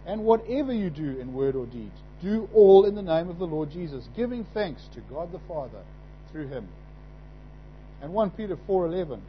And 0.05 0.25
whatever 0.25 0.73
you 0.73 0.89
do 0.89 1.21
in 1.21 1.33
word 1.33 1.55
or 1.55 1.67
deed, 1.67 1.93
do 2.21 2.49
all 2.53 2.83
in 2.83 2.95
the 2.95 3.01
name 3.01 3.29
of 3.29 3.39
the 3.39 3.47
Lord 3.47 3.71
Jesus, 3.71 4.09
giving 4.13 4.43
thanks 4.53 4.89
to 4.93 4.99
God 4.99 5.31
the 5.31 5.39
Father 5.47 5.83
through 6.33 6.49
him. 6.49 6.67
And 8.01 8.13
1 8.13 8.31
Peter 8.31 8.57
4:11 8.67 9.21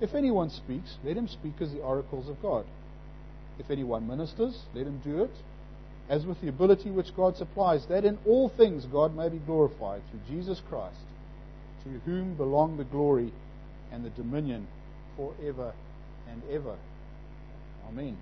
If 0.00 0.14
anyone 0.14 0.50
speaks, 0.50 0.96
let 1.02 1.16
him 1.16 1.26
speak 1.26 1.54
as 1.60 1.72
the 1.72 1.82
oracles 1.82 2.28
of 2.28 2.40
God. 2.40 2.64
If 3.58 3.70
anyone 3.70 4.06
ministers, 4.06 4.62
let 4.74 4.86
him 4.86 5.00
do 5.04 5.22
it 5.22 5.30
as 6.08 6.26
with 6.26 6.40
the 6.40 6.48
ability 6.48 6.90
which 6.90 7.16
God 7.16 7.36
supplies, 7.36 7.86
that 7.86 8.04
in 8.04 8.18
all 8.26 8.48
things 8.48 8.84
God 8.84 9.16
may 9.16 9.28
be 9.28 9.38
glorified 9.38 10.02
through 10.10 10.20
Jesus 10.28 10.60
Christ, 10.68 10.98
to 11.84 11.90
whom 12.04 12.34
belong 12.34 12.76
the 12.76 12.84
glory 12.84 13.32
and 13.90 14.04
the 14.04 14.10
dominion 14.10 14.66
forever 15.16 15.72
and 16.28 16.42
ever. 16.50 16.76
Amen. 17.88 18.18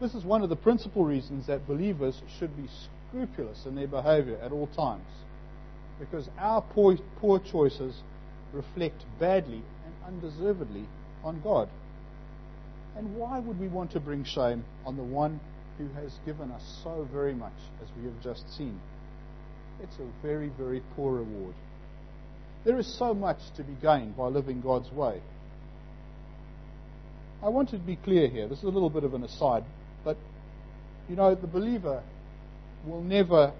This 0.00 0.14
is 0.14 0.24
one 0.24 0.42
of 0.42 0.48
the 0.48 0.56
principal 0.56 1.04
reasons 1.04 1.46
that 1.46 1.68
believers 1.68 2.20
should 2.38 2.56
be 2.56 2.68
scrupulous 3.10 3.66
in 3.66 3.74
their 3.74 3.86
behavior 3.86 4.38
at 4.42 4.50
all 4.50 4.66
times, 4.68 5.06
because 6.00 6.28
our 6.38 6.62
poor, 6.62 6.96
poor 7.20 7.38
choices 7.38 8.00
reflect 8.52 9.04
badly 9.20 9.62
and 9.84 9.94
undeservedly 10.04 10.86
on 11.22 11.40
God. 11.42 11.68
And 12.96 13.16
why 13.16 13.38
would 13.38 13.58
we 13.58 13.68
want 13.68 13.92
to 13.92 14.00
bring 14.00 14.24
shame 14.24 14.64
on 14.84 14.96
the 14.96 15.02
one 15.02 15.40
who 15.80 15.88
has 16.00 16.12
given 16.26 16.50
us 16.50 16.80
so 16.84 17.08
very 17.12 17.34
much, 17.34 17.54
as 17.82 17.88
we 17.96 18.04
have 18.04 18.20
just 18.22 18.54
seen. 18.56 18.78
It's 19.82 19.96
a 19.96 20.26
very, 20.26 20.50
very 20.58 20.82
poor 20.94 21.14
reward. 21.14 21.54
There 22.64 22.78
is 22.78 22.86
so 22.98 23.14
much 23.14 23.38
to 23.56 23.64
be 23.64 23.72
gained 23.80 24.16
by 24.16 24.26
living 24.26 24.60
God's 24.60 24.92
way. 24.92 25.22
I 27.42 27.48
want 27.48 27.70
to 27.70 27.78
be 27.78 27.96
clear 27.96 28.28
here. 28.28 28.46
This 28.46 28.58
is 28.58 28.64
a 28.64 28.68
little 28.68 28.90
bit 28.90 29.04
of 29.04 29.14
an 29.14 29.24
aside, 29.24 29.64
but 30.04 30.18
you 31.08 31.16
know, 31.16 31.34
the 31.34 31.46
believer 31.46 32.02
will 32.86 33.02
never 33.02 33.52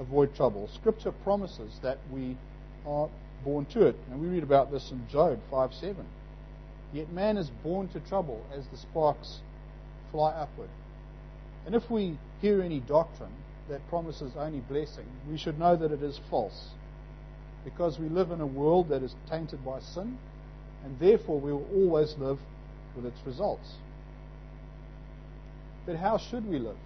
avoid 0.00 0.34
trouble. 0.34 0.70
Scripture 0.74 1.12
promises 1.12 1.78
that 1.82 1.98
we 2.10 2.38
are 2.86 3.10
born 3.44 3.66
to 3.66 3.86
it, 3.86 3.96
and 4.10 4.20
we 4.22 4.28
read 4.28 4.42
about 4.42 4.72
this 4.72 4.90
in 4.90 5.06
Job 5.10 5.38
5 5.50 5.74
7. 5.74 6.06
Yet 6.92 7.12
man 7.12 7.36
is 7.36 7.50
born 7.50 7.88
to 7.88 8.00
trouble 8.00 8.44
as 8.52 8.66
the 8.68 8.76
sparks 8.76 9.40
fly 10.10 10.30
upward. 10.30 10.70
And 11.64 11.74
if 11.74 11.90
we 11.90 12.18
hear 12.40 12.62
any 12.62 12.80
doctrine 12.80 13.32
that 13.68 13.86
promises 13.88 14.32
only 14.36 14.60
blessing, 14.60 15.06
we 15.28 15.36
should 15.36 15.58
know 15.58 15.76
that 15.76 15.90
it 15.90 16.02
is 16.02 16.20
false. 16.30 16.70
Because 17.64 17.98
we 17.98 18.08
live 18.08 18.30
in 18.30 18.40
a 18.40 18.46
world 18.46 18.88
that 18.90 19.02
is 19.02 19.14
tainted 19.28 19.64
by 19.64 19.80
sin, 19.80 20.18
and 20.84 20.98
therefore 21.00 21.40
we 21.40 21.52
will 21.52 21.68
always 21.74 22.14
live 22.18 22.38
with 22.94 23.04
its 23.04 23.18
results. 23.26 23.74
But 25.84 25.96
how 25.96 26.18
should 26.18 26.48
we 26.48 26.58
live? 26.58 26.76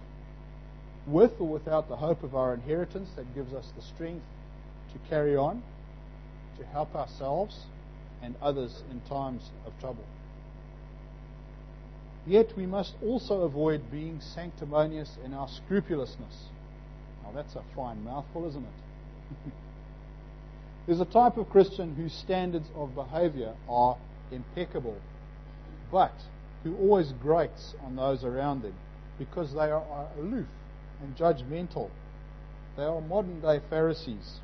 With 1.05 1.39
or 1.39 1.47
without 1.47 1.87
the 1.87 1.95
hope 1.95 2.23
of 2.23 2.35
our 2.35 2.53
inheritance 2.53 3.09
that 3.15 3.33
gives 3.35 3.53
us 3.53 3.71
the 3.75 3.81
strength 3.81 4.25
to 4.93 5.09
carry 5.09 5.35
on, 5.35 5.61
to 6.57 6.65
help 6.65 6.95
ourselves 6.95 7.65
and 8.21 8.35
others 8.41 8.83
in 8.91 9.01
times 9.01 9.49
of 9.65 9.73
trouble. 9.79 10.05
Yet 12.25 12.55
we 12.55 12.65
must 12.65 12.93
also 13.03 13.41
avoid 13.41 13.89
being 13.91 14.21
sanctimonious 14.21 15.17
in 15.25 15.33
our 15.33 15.47
scrupulousness. 15.47 16.45
Now 17.23 17.31
that's 17.33 17.55
a 17.55 17.63
fine 17.75 18.03
mouthful, 18.03 18.47
isn't 18.47 18.63
it? 18.63 19.51
There's 20.85 20.99
a 20.99 21.05
type 21.05 21.37
of 21.37 21.49
Christian 21.49 21.95
whose 21.95 22.13
standards 22.13 22.67
of 22.75 22.95
behavior 22.95 23.55
are 23.69 23.97
impeccable, 24.31 24.97
but 25.91 26.13
who 26.63 26.75
always 26.77 27.11
grates 27.13 27.73
on 27.83 27.95
those 27.95 28.23
around 28.23 28.61
them 28.61 28.73
because 29.17 29.53
they 29.53 29.71
are 29.71 30.07
aloof 30.17 30.47
and 31.01 31.15
judgmental. 31.15 31.89
They 32.77 32.83
are 32.83 33.01
modern 33.01 33.41
day 33.41 33.61
Pharisees. 33.69 34.39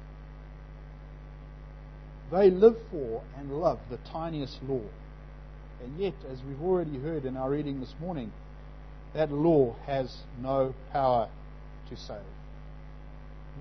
They 2.31 2.49
live 2.49 2.77
for 2.91 3.23
and 3.37 3.51
love 3.51 3.79
the 3.89 3.97
tiniest 4.11 4.59
law 4.67 4.81
and 5.83 5.99
yet, 5.99 6.13
as 6.31 6.39
we've 6.43 6.61
already 6.61 6.97
heard 6.99 7.25
in 7.25 7.37
our 7.37 7.49
reading 7.51 7.79
this 7.79 7.93
morning, 7.99 8.31
that 9.13 9.31
law 9.31 9.75
has 9.85 10.23
no 10.41 10.73
power 10.91 11.29
to 11.89 11.97
save. 11.97 12.17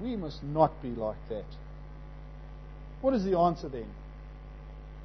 We 0.03 0.17
must 0.17 0.43
not 0.43 0.83
be 0.83 0.91
like 0.91 1.17
that. 1.29 1.45
What 3.01 3.15
is 3.15 3.25
the 3.25 3.39
answer 3.39 3.69
then? 3.69 3.89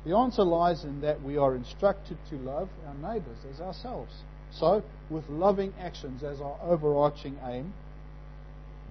The 0.05 0.15
answer 0.15 0.43
lies 0.43 0.83
in 0.83 1.01
that 1.01 1.21
we 1.21 1.37
are 1.37 1.55
instructed 1.55 2.17
to 2.29 2.35
love 2.37 2.69
our 2.87 3.13
neighbours 3.13 3.37
as 3.53 3.61
ourselves. 3.61 4.13
So, 4.51 4.83
with 5.09 5.29
loving 5.29 5.73
actions 5.79 6.23
as 6.23 6.41
our 6.41 6.57
overarching 6.63 7.37
aim, 7.45 7.73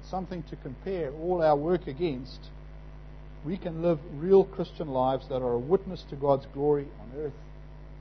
something 0.08 0.42
to 0.44 0.56
compare 0.56 1.12
all 1.12 1.42
our 1.42 1.56
work 1.56 1.86
against, 1.86 2.48
we 3.44 3.56
can 3.56 3.82
live 3.82 3.98
real 4.14 4.44
Christian 4.44 4.88
lives 4.88 5.28
that 5.28 5.42
are 5.42 5.52
a 5.52 5.58
witness 5.58 6.04
to 6.10 6.16
God's 6.16 6.46
glory 6.52 6.86
on 7.00 7.20
earth 7.20 7.32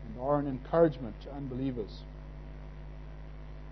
and 0.05 0.21
are 0.21 0.39
an 0.39 0.47
encouragement 0.47 1.15
to 1.23 1.33
unbelievers. 1.33 1.99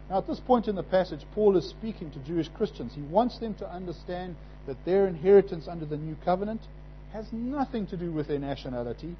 Now, 0.09 0.19
at 0.19 0.27
this 0.27 0.39
point 0.39 0.67
in 0.67 0.75
the 0.75 0.83
passage, 0.83 1.25
Paul 1.33 1.57
is 1.57 1.69
speaking 1.69 2.11
to 2.11 2.19
Jewish 2.19 2.47
Christians. 2.49 2.93
He 2.95 3.01
wants 3.01 3.39
them 3.39 3.55
to 3.55 3.69
understand 3.69 4.35
that 4.65 4.85
their 4.85 5.07
inheritance 5.07 5.67
under 5.67 5.85
the 5.85 5.97
new 5.97 6.15
covenant 6.23 6.61
has 7.11 7.25
nothing 7.33 7.87
to 7.87 7.97
do 7.97 8.11
with 8.11 8.27
their 8.27 8.39
nationality, 8.39 9.15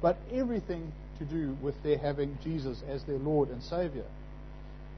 but 0.00 0.16
everything 0.32 0.92
to 1.18 1.24
do 1.24 1.56
with 1.62 1.80
their 1.84 1.98
having 1.98 2.38
Jesus 2.42 2.82
as 2.88 3.04
their 3.04 3.18
Lord 3.18 3.50
and 3.50 3.62
Savior. 3.62 4.04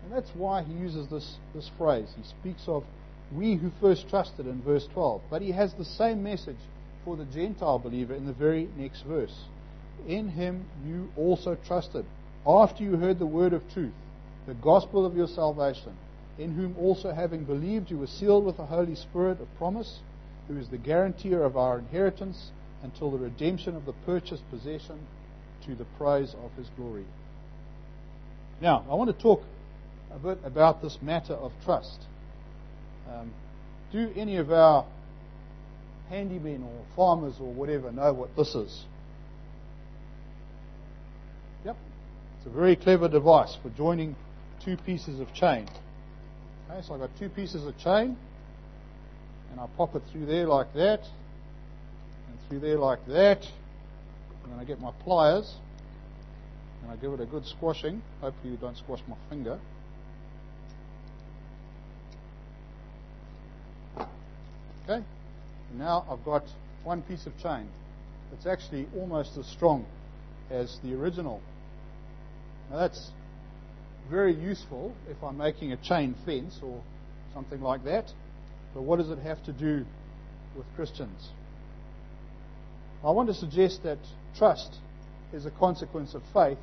And 0.03 0.13
that's 0.13 0.31
why 0.35 0.63
he 0.63 0.73
uses 0.73 1.09
this, 1.09 1.37
this 1.55 1.71
phrase. 1.77 2.09
He 2.17 2.25
speaks 2.25 2.63
of 2.67 2.85
we 3.33 3.57
who 3.57 3.71
first 3.81 4.09
trusted 4.09 4.47
in 4.47 4.63
verse 4.63 4.87
12. 4.93 5.23
But 5.31 5.43
he 5.43 5.53
has 5.53 5.75
the 5.75 5.85
same 5.85 6.23
message 6.23 6.57
for 7.05 7.17
the 7.17 7.25
Gentile 7.25 7.79
believer 7.79 8.15
in 8.15 8.27
the 8.27 8.33
very 8.33 8.69
next 8.77 9.03
verse. 9.03 9.45
In 10.07 10.29
him 10.29 10.67
you 10.87 11.11
also 11.17 11.57
trusted, 11.67 12.05
after 12.47 12.83
you 12.83 12.97
heard 12.97 13.19
the 13.19 13.27
word 13.27 13.53
of 13.53 13.63
truth, 13.73 13.93
the 14.47 14.55
gospel 14.55 15.07
of 15.07 15.17
your 15.17 15.27
salvation, 15.27 15.97
in 16.39 16.55
whom 16.55 16.77
also 16.79 17.13
having 17.13 17.45
believed 17.45 17.91
you 17.91 17.99
were 17.99 18.07
sealed 18.07 18.45
with 18.45 18.57
the 18.57 18.67
Holy 18.67 18.95
Spirit 18.95 19.41
of 19.41 19.49
promise, 19.57 20.01
who 20.49 20.59
is 20.59 20.69
the 20.69 20.79
guarantor 20.79 21.45
of 21.45 21.57
our 21.57 21.79
inheritance 21.79 22.51
until 22.83 23.11
the 23.11 23.19
redemption 23.19 23.75
of 23.75 23.87
the 23.87 23.95
purchased 24.05 24.43
possession 24.51 24.99
to 25.65 25.75
the 25.75 25.87
praise 25.97 26.35
of 26.45 26.53
his 26.59 26.69
glory. 26.77 27.07
Now, 28.61 28.85
I 28.91 28.95
want 28.95 29.17
to 29.17 29.23
talk 29.23 29.43
a 30.13 30.19
bit 30.19 30.39
about 30.45 30.83
this 30.83 30.99
matter 31.01 31.35
of 31.35 31.53
trust. 31.65 32.01
Um, 33.11 33.33
do 33.93 34.13
any 34.17 34.37
of 34.37 34.53
our 34.53 34.85
handymen 36.11 36.65
or 36.65 36.85
farmers 36.95 37.35
or 37.41 37.53
whatever 37.53 37.91
know 37.91 38.13
what 38.13 38.37
this 38.37 38.55
is? 38.55 38.85
Yep, 41.65 41.77
it's 42.39 42.47
a 42.47 42.51
very 42.51 42.77
clever 42.77 43.09
device 43.09 43.57
for 43.63 43.71
joining 43.71 44.17
two 44.65 44.77
pieces 44.77 45.21
of 45.21 45.33
chain. 45.33 45.69
Okay, 46.71 46.81
so 46.87 46.95
I've 46.95 47.01
got 47.01 47.11
two 47.19 47.29
pieces 47.29 47.67
of 47.67 47.77
chain, 47.79 48.17
and 49.51 49.61
I 49.61 49.67
pop 49.77 49.95
it 49.95 50.03
through 50.11 50.27
there 50.27 50.47
like 50.47 50.73
that, 50.75 51.01
and 51.01 52.39
through 52.49 52.61
there 52.61 52.79
like 52.79 53.07
that, 53.07 53.47
and 54.43 54.53
then 54.53 54.59
I 54.59 54.65
get 54.65 54.81
my 54.81 54.93
pliers, 55.03 55.55
and 56.83 56.93
I 56.93 56.97
give 56.97 57.13
it 57.13 57.21
a 57.21 57.27
good 57.27 57.47
squashing. 57.47 58.03
Hopefully 58.21 58.53
you 58.53 58.59
don't 58.59 58.77
squash 58.77 59.01
my 59.09 59.17
finger. 59.31 59.59
Okay, 64.87 65.03
now 65.79 66.05
I've 66.11 66.25
got 66.25 66.45
one 66.83 67.03
piece 67.03 67.27
of 67.27 67.37
chain. 67.39 67.69
It's 68.33 68.47
actually 68.47 68.87
almost 68.97 69.37
as 69.37 69.47
strong 69.47 69.87
as 70.51 70.79
the 70.83 70.95
original 70.95 71.41
now 72.71 72.79
that's 72.79 73.11
very 74.11 74.35
useful 74.35 74.95
if 75.09 75.23
I'm 75.23 75.39
making 75.39 75.73
a 75.73 75.77
chain 75.77 76.15
fence 76.25 76.59
or 76.63 76.83
something 77.33 77.61
like 77.61 77.85
that. 77.85 78.13
But 78.75 78.83
what 78.83 78.99
does 78.99 79.11
it 79.11 79.19
have 79.19 79.43
to 79.45 79.53
do 79.53 79.85
with 80.57 80.67
Christians? 80.77 81.29
I 83.05 83.11
want 83.11 83.29
to 83.29 83.35
suggest 83.35 83.83
that 83.83 83.99
trust 84.37 84.77
is 85.33 85.47
a 85.47 85.51
consequence 85.51 86.15
of 86.15 86.23
faith, 86.33 86.59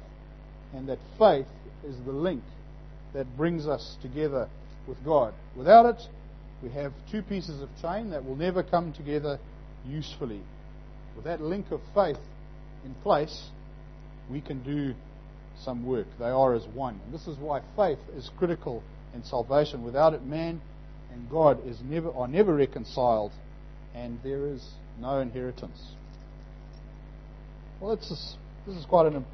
and 0.74 0.88
that 0.90 1.00
faith 1.18 1.48
is 1.86 1.96
the 2.06 2.12
link 2.12 2.44
that 3.14 3.38
brings 3.38 3.68
us 3.68 3.96
together 4.02 4.48
with 4.88 5.04
God. 5.04 5.34
Without 5.56 5.86
it, 5.86 6.02
we 6.62 6.70
have 6.70 6.94
two 7.12 7.22
pieces 7.22 7.62
of 7.62 7.70
chain 7.82 8.12
that 8.12 8.26
will 8.26 8.36
never 8.36 8.64
come 8.64 8.94
together 8.94 9.40
usefully. 9.88 10.42
With 11.16 11.26
that 11.26 11.42
link 11.42 11.72
of 11.72 11.82
faith 11.94 12.20
in 12.86 12.94
place, 13.04 13.50
we 14.30 14.42
can 14.42 14.64
do 14.64 14.94
some 15.64 15.86
work. 15.86 16.08
They 16.20 16.26
are 16.26 16.54
as 16.54 16.66
one. 16.68 17.00
And 17.06 17.14
this 17.14 17.28
is 17.28 17.38
why 17.38 17.62
faith 17.76 18.00
is 18.16 18.30
critical 18.38 18.84
in 19.14 19.24
salvation. 19.24 19.84
Without 19.84 20.14
it, 20.14 20.24
man 20.24 20.62
and 21.12 21.30
God 21.30 21.66
is 21.68 21.78
never, 21.84 22.12
are 22.12 22.28
never 22.28 22.56
reconciled, 22.56 23.32
and 23.94 24.20
there 24.24 24.48
is 24.48 24.66
no 25.00 25.20
inheritance. 25.20 25.80
Well, 27.80 27.96
this 27.96 28.10
is, 28.12 28.36
this 28.68 28.78
is 28.78 28.86
quite 28.86 29.08
an. 29.08 29.26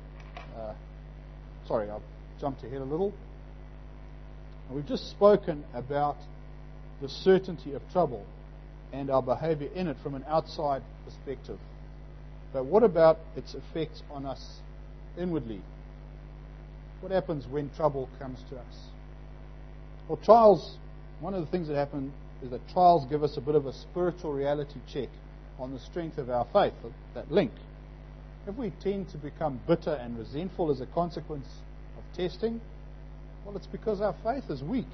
Uh, 0.57 0.73
sorry, 1.67 1.89
I've 1.89 2.01
jumped 2.39 2.63
ahead 2.63 2.81
a 2.81 2.85
little. 2.85 3.13
We've 4.71 4.87
just 4.87 5.09
spoken 5.11 5.63
about 5.73 6.17
the 7.01 7.09
certainty 7.09 7.73
of 7.73 7.81
trouble 7.91 8.25
and 8.93 9.09
our 9.09 9.21
behavior 9.21 9.69
in 9.75 9.87
it 9.87 9.97
from 10.01 10.15
an 10.15 10.23
outside 10.27 10.81
perspective. 11.05 11.59
But 12.53 12.65
what 12.65 12.83
about 12.83 13.19
its 13.35 13.53
effects 13.53 14.01
on 14.09 14.25
us 14.25 14.59
inwardly? 15.17 15.61
What 17.01 17.11
happens 17.11 17.45
when 17.47 17.69
trouble 17.75 18.09
comes 18.19 18.39
to 18.49 18.55
us? 18.55 18.77
Well, 20.07 20.17
trials, 20.23 20.77
one 21.19 21.33
of 21.33 21.41
the 21.41 21.51
things 21.51 21.67
that 21.67 21.75
happen 21.75 22.13
is 22.41 22.51
that 22.51 22.61
trials 22.69 23.05
give 23.09 23.23
us 23.23 23.37
a 23.37 23.41
bit 23.41 23.55
of 23.55 23.65
a 23.65 23.73
spiritual 23.73 24.33
reality 24.33 24.79
check 24.91 25.09
on 25.59 25.73
the 25.73 25.79
strength 25.79 26.17
of 26.17 26.29
our 26.29 26.45
faith, 26.53 26.73
that 27.13 27.31
link. 27.31 27.51
If 28.47 28.55
we 28.55 28.71
tend 28.81 29.09
to 29.09 29.17
become 29.17 29.59
bitter 29.67 29.93
and 29.93 30.17
resentful 30.17 30.71
as 30.71 30.79
a 30.79 30.85
consequence 30.85 31.47
of 31.97 32.17
testing, 32.17 32.61
well, 33.45 33.55
it's 33.57 33.67
because 33.67 34.01
our 34.01 34.15
faith 34.23 34.49
is 34.49 34.63
weak. 34.63 34.87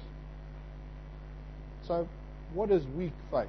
So, 1.86 2.08
what 2.52 2.70
is 2.70 2.84
weak 2.96 3.12
faith? 3.30 3.48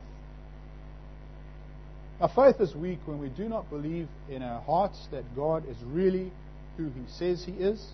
Our 2.20 2.30
faith 2.30 2.62
is 2.62 2.74
weak 2.76 3.00
when 3.06 3.20
we 3.20 3.30
do 3.30 3.50
not 3.50 3.70
believe 3.70 4.08
in 4.30 4.42
our 4.42 4.62
hearts 4.62 5.08
that 5.12 5.36
God 5.36 5.68
is 5.70 5.78
really 5.84 6.32
who 6.78 6.86
He 6.86 7.04
says 7.08 7.44
He 7.46 7.52
is, 7.54 7.86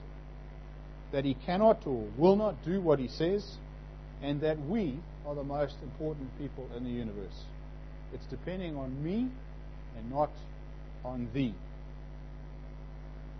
that 1.11 1.25
He 1.25 1.35
cannot 1.45 1.85
or 1.85 2.07
will 2.17 2.35
not 2.35 2.63
do 2.63 2.81
what 2.81 2.99
He 2.99 3.07
says, 3.07 3.57
and 4.21 4.41
that 4.41 4.59
we 4.59 4.99
are 5.25 5.35
the 5.35 5.43
most 5.43 5.75
important 5.81 6.29
people 6.37 6.69
in 6.75 6.83
the 6.83 6.89
universe. 6.89 7.45
It's 8.13 8.25
depending 8.29 8.75
on 8.75 9.03
me 9.03 9.27
and 9.97 10.11
not 10.11 10.31
on 11.03 11.29
thee. 11.33 11.53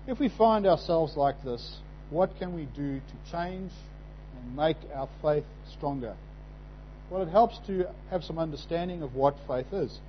If 0.08 0.20
we 0.20 0.30
find 0.30 0.66
ourselves 0.66 1.16
like 1.16 1.44
this, 1.44 1.78
what 2.10 2.32
can 2.40 2.56
we 2.56 2.66
do 2.76 3.00
to 3.00 3.32
change 3.32 3.72
and 4.36 4.56
make 4.56 4.78
our 4.94 5.08
faith 5.22 5.46
stronger? 5.78 6.16
Well, 7.12 7.24
it 7.24 7.30
helps 7.30 7.60
to 7.68 7.88
have 8.10 8.24
some 8.24 8.40
understanding 8.40 9.04
of 9.04 9.16
what 9.16 9.36
faith 9.46 9.74
is. 9.74 10.00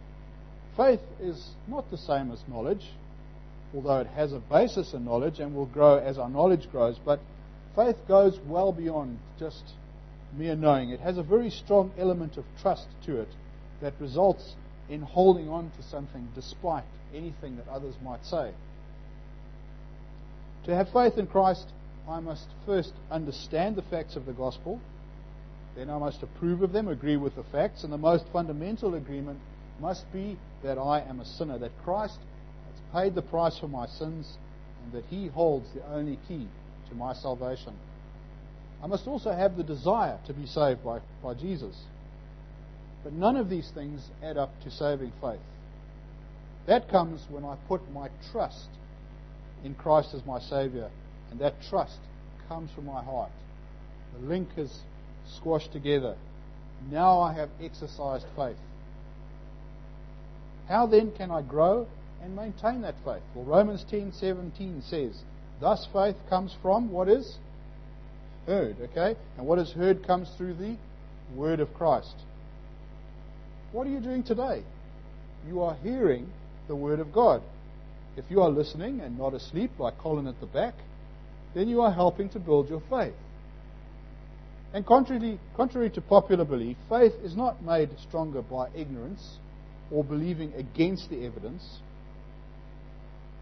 Faith 0.77 1.01
is 1.21 1.51
not 1.67 1.91
the 1.91 1.99
same 1.99 2.31
as 2.31 2.39
knowledge, 2.47 2.93
although 3.75 3.99
it 3.99 4.07
has 4.07 4.33
a 4.33 4.39
basis 4.39 4.95
in 4.95 5.05
knowledge 5.05 5.41
and 5.41 5.53
will 5.53 5.67
grow 5.67 5.99
as 5.99 6.17
our 6.17 6.31
knowledge 6.31 6.71
grows, 6.71 7.01
but 7.05 7.19
faith 7.75 7.97
goes 8.07 8.39
well 8.47 8.71
beyond 8.71 9.19
just 9.37 9.65
mere 10.33 10.55
knowing. 10.55 10.91
It 10.91 11.01
has 11.01 11.19
a 11.19 11.25
very 11.25 11.51
strong 11.51 11.91
element 11.99 12.37
of 12.37 12.45
trust 12.61 12.87
to 13.07 13.21
it 13.21 13.29
that 13.81 13.95
results 13.99 14.55
in 14.89 15.03
holding 15.03 15.49
on 15.49 15.73
to 15.77 15.83
something 15.83 16.29
despite 16.37 16.85
anything 17.13 17.57
that 17.57 17.67
others 17.67 17.97
might 18.05 18.25
say. 18.25 18.53
To 20.67 20.75
have 20.75 20.89
faith 20.91 21.19
in 21.19 21.27
Christ, 21.27 21.67
I 22.09 22.21
must 22.21 22.47
first 22.65 22.93
understand 23.11 23.75
the 23.75 23.83
facts 23.83 24.15
of 24.15 24.25
the 24.25 24.33
gospel. 24.33 24.81
Then 25.75 25.89
I 25.89 25.99
must 25.99 26.23
approve 26.23 26.63
of 26.63 26.73
them, 26.73 26.89
agree 26.89 27.17
with 27.17 27.35
the 27.35 27.45
facts, 27.45 27.83
and 27.83 27.93
the 27.93 27.99
most 27.99 28.25
fundamental 28.33 28.95
agreement 28.95 29.41
must 29.81 30.11
be 30.13 30.39
that 30.63 30.79
I 30.79 31.01
am 31.01 31.21
a 31.21 31.25
sinner, 31.25 31.59
that 31.59 31.83
Christ 31.83 32.19
has 32.71 32.81
paid 32.93 33.15
the 33.15 33.23
price 33.23 33.59
for 33.59 33.69
my 33.69 33.87
sins, 33.87 34.37
and 34.85 34.93
that 34.93 35.05
He 35.07 35.29
holds 35.29 35.67
the 35.73 35.85
only 35.93 36.19
key 36.29 36.47
to 36.89 36.95
my 36.95 37.15
salvation. 37.15 37.75
I 38.83 38.87
must 38.87 39.07
also 39.07 39.33
have 39.33 39.57
the 39.57 39.63
desire 39.63 40.19
to 40.27 40.35
be 40.35 40.47
saved 40.47 40.85
by, 40.85 41.01
by 41.23 41.35
Jesus. 41.35 41.77
But 43.03 43.13
none 43.13 43.37
of 43.37 43.49
these 43.49 43.71
things 43.71 44.11
add 44.23 44.37
up 44.37 44.61
to 44.63 44.71
saving 44.71 45.13
faith. 45.21 45.41
That 46.67 46.89
comes 46.89 47.25
when 47.31 47.45
I 47.45 47.57
put 47.67 47.81
my 47.93 48.09
trust 48.31 48.69
in 49.65 49.75
Christ 49.75 50.15
as 50.15 50.25
my 50.27 50.39
Savior, 50.39 50.91
and 51.31 51.41
that 51.41 51.55
trust 51.69 51.99
comes 52.49 52.71
from 52.73 52.87
my 52.87 53.03
heart. 53.03 53.31
The 54.15 54.27
link 54.27 54.49
is 54.57 54.81
squashed 55.37 55.73
together. 55.73 56.17
Now 56.91 57.21
I 57.21 57.33
have 57.35 57.49
exercised 57.61 58.27
faith. 58.37 58.57
How 60.69 60.87
then 60.87 61.13
can 61.13 61.31
I 61.31 61.43
grow 61.43 61.87
and 62.23 62.37
maintain 62.37 62.83
that 62.83 62.95
faith? 63.05 63.23
Well, 63.35 63.45
Romans 63.45 63.85
10:17 63.85 64.83
says, 64.83 65.23
"Thus 65.61 65.87
faith 65.87 66.17
comes 66.29 66.55
from 66.63 66.91
what 66.91 67.09
is 67.09 67.39
heard." 68.47 68.81
Okay, 68.81 69.17
and 69.37 69.47
what 69.47 69.59
is 69.59 69.73
heard 69.73 70.05
comes 70.05 70.31
through 70.31 70.55
the 70.55 70.77
word 71.35 71.61
of 71.61 71.73
Christ. 71.75 72.15
What 73.73 73.87
are 73.87 73.91
you 73.91 74.01
doing 74.01 74.23
today? 74.23 74.63
You 75.49 75.63
are 75.63 75.75
hearing 75.83 76.31
the 76.69 76.77
word 76.77 77.01
of 77.01 77.13
God. 77.13 77.43
If 78.17 78.31
you 78.31 78.43
are 78.43 78.51
listening 78.51 79.01
and 79.01 79.19
not 79.19 79.35
asleep, 79.35 79.71
like 79.79 79.99
Colin 79.99 80.27
at 80.27 80.39
the 80.41 80.47
back, 80.47 80.75
then 81.55 81.69
you 81.69 81.81
are 81.81 81.91
helping 81.91 82.29
to 82.31 82.39
build 82.39 82.69
your 82.69 82.81
faith. 82.81 83.15
And 84.75 84.87
contrary, 84.87 85.39
contrary 85.55 85.91
to 85.91 86.01
popular 86.01 86.45
belief, 86.45 86.77
faith 86.89 87.13
is 87.23 87.37
not 87.37 87.63
made 87.63 87.91
stronger 88.09 88.41
by 88.41 88.69
ignorance 88.75 89.37
or 89.91 90.03
believing 90.03 90.55
against 90.55 91.11
the 91.11 91.27
evidence. 91.27 91.81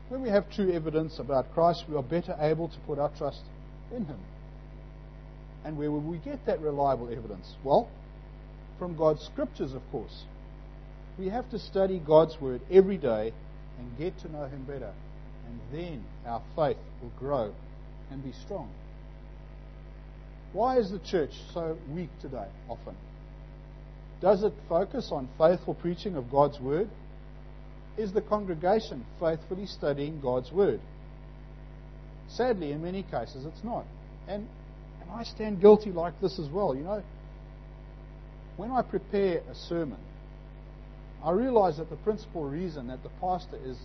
When 0.09 0.23
we 0.23 0.29
have 0.31 0.51
true 0.51 0.73
evidence 0.73 1.21
about 1.21 1.53
Christ, 1.55 1.85
we 1.89 1.95
are 1.95 2.03
better 2.03 2.37
able 2.41 2.69
to 2.69 2.79
put 2.81 2.99
our 2.99 3.11
trust 3.17 3.43
in 3.95 4.07
Him. 4.07 4.19
And 5.65 5.79
where 5.79 5.91
will 5.91 6.01
we 6.01 6.19
get 6.19 6.45
that 6.47 6.61
reliable 6.61 7.09
evidence? 7.13 7.55
Well, 7.63 7.89
from 8.79 8.97
God's 8.97 9.23
scriptures, 9.23 9.73
of 9.73 9.83
course. 9.93 10.25
We 11.17 11.29
have 11.29 11.49
to 11.51 11.59
study 11.59 12.03
God's 12.05 12.41
Word 12.41 12.63
every 12.73 12.97
day 12.97 13.33
and 13.79 13.99
get 13.99 14.19
to 14.21 14.33
know 14.33 14.47
Him 14.47 14.65
better. 14.65 14.93
And 15.47 15.61
then 15.71 16.05
our 16.27 16.43
faith 16.57 16.79
will 17.01 17.13
grow 17.19 17.53
and 18.11 18.25
be 18.25 18.33
strong. 18.45 18.71
Why 20.53 20.79
is 20.79 20.91
the 20.91 20.99
church 20.99 21.31
so 21.55 21.77
weak 21.95 22.11
today, 22.21 22.49
often? 22.69 22.97
Does 24.21 24.43
it 24.43 24.53
focus 24.69 25.11
on 25.13 25.29
faithful 25.39 25.75
preaching 25.75 26.17
of 26.17 26.31
God's 26.31 26.59
Word? 26.61 26.91
Is 27.97 28.13
the 28.13 28.21
congregation 28.21 29.05
faithfully 29.21 29.67
studying 29.67 30.21
God's 30.21 30.51
Word? 30.51 30.81
Sadly, 32.29 32.73
in 32.73 32.83
many 32.83 33.03
cases, 33.03 33.47
it's 33.47 33.65
not. 33.65 33.85
And, 34.29 34.47
and 35.01 35.11
I 35.11 35.25
stand 35.25 35.61
guilty 35.61 35.91
like 35.91 36.21
this 36.21 36.39
as 36.39 36.49
well. 36.49 36.75
You 36.75 36.85
know, 36.85 37.03
when 38.57 38.71
I 38.71 38.83
prepare 38.83 39.43
a 39.51 39.55
sermon, 39.55 39.99
I 41.25 41.33
realize 41.33 41.77
that 41.79 41.91
the 41.91 41.97
principal 41.97 42.45
reason 42.45 42.89
that 42.89 43.03
the 43.03 43.11
pastor 43.21 43.59
is 43.65 43.77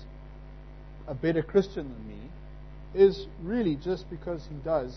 a 1.07 1.13
better 1.13 1.43
Christian 1.43 1.89
than 1.89 2.07
me 2.07 2.19
is 2.93 3.27
really 3.43 3.75
just 3.75 4.09
because 4.09 4.45
he 4.49 4.55
does 4.63 4.95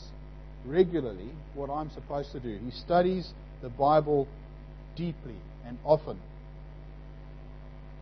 regularly 0.66 1.30
what 1.54 1.70
I'm 1.70 1.90
supposed 1.90 2.32
to 2.32 2.40
do. 2.40 2.58
He 2.64 2.70
studies 2.70 3.32
the 3.62 3.68
Bible 3.68 4.28
deeply 4.96 5.36
and 5.66 5.78
often. 5.84 6.18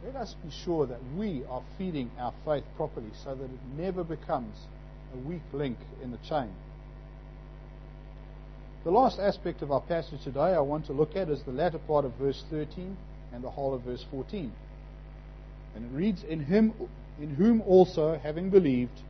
Let 0.04 0.16
us 0.16 0.34
be 0.42 0.50
sure 0.64 0.86
that 0.86 1.00
we 1.16 1.42
are 1.50 1.62
feeding 1.78 2.10
our 2.18 2.32
faith 2.44 2.64
properly 2.76 3.10
so 3.24 3.34
that 3.34 3.44
it 3.44 3.60
never 3.76 4.04
becomes 4.04 4.56
a 5.14 5.28
weak 5.28 5.42
link 5.52 5.78
in 6.02 6.10
the 6.10 6.18
chain. 6.18 6.50
The 8.84 8.90
last 8.92 9.18
aspect 9.18 9.62
of 9.62 9.72
our 9.72 9.80
passage 9.80 10.22
today 10.22 10.54
I 10.54 10.60
want 10.60 10.86
to 10.86 10.92
look 10.92 11.16
at 11.16 11.28
is 11.28 11.42
the 11.42 11.50
latter 11.50 11.78
part 11.78 12.04
of 12.04 12.14
verse 12.14 12.44
13 12.50 12.96
and 13.32 13.42
the 13.42 13.50
whole 13.50 13.74
of 13.74 13.82
verse 13.82 14.04
14. 14.10 14.52
And 15.74 15.84
it 15.84 15.96
reads, 15.96 16.22
In 16.22 16.44
him 16.44 16.72
in 17.20 17.34
whom 17.34 17.62
also, 17.62 18.18
having 18.18 18.50
believed, 18.50 19.00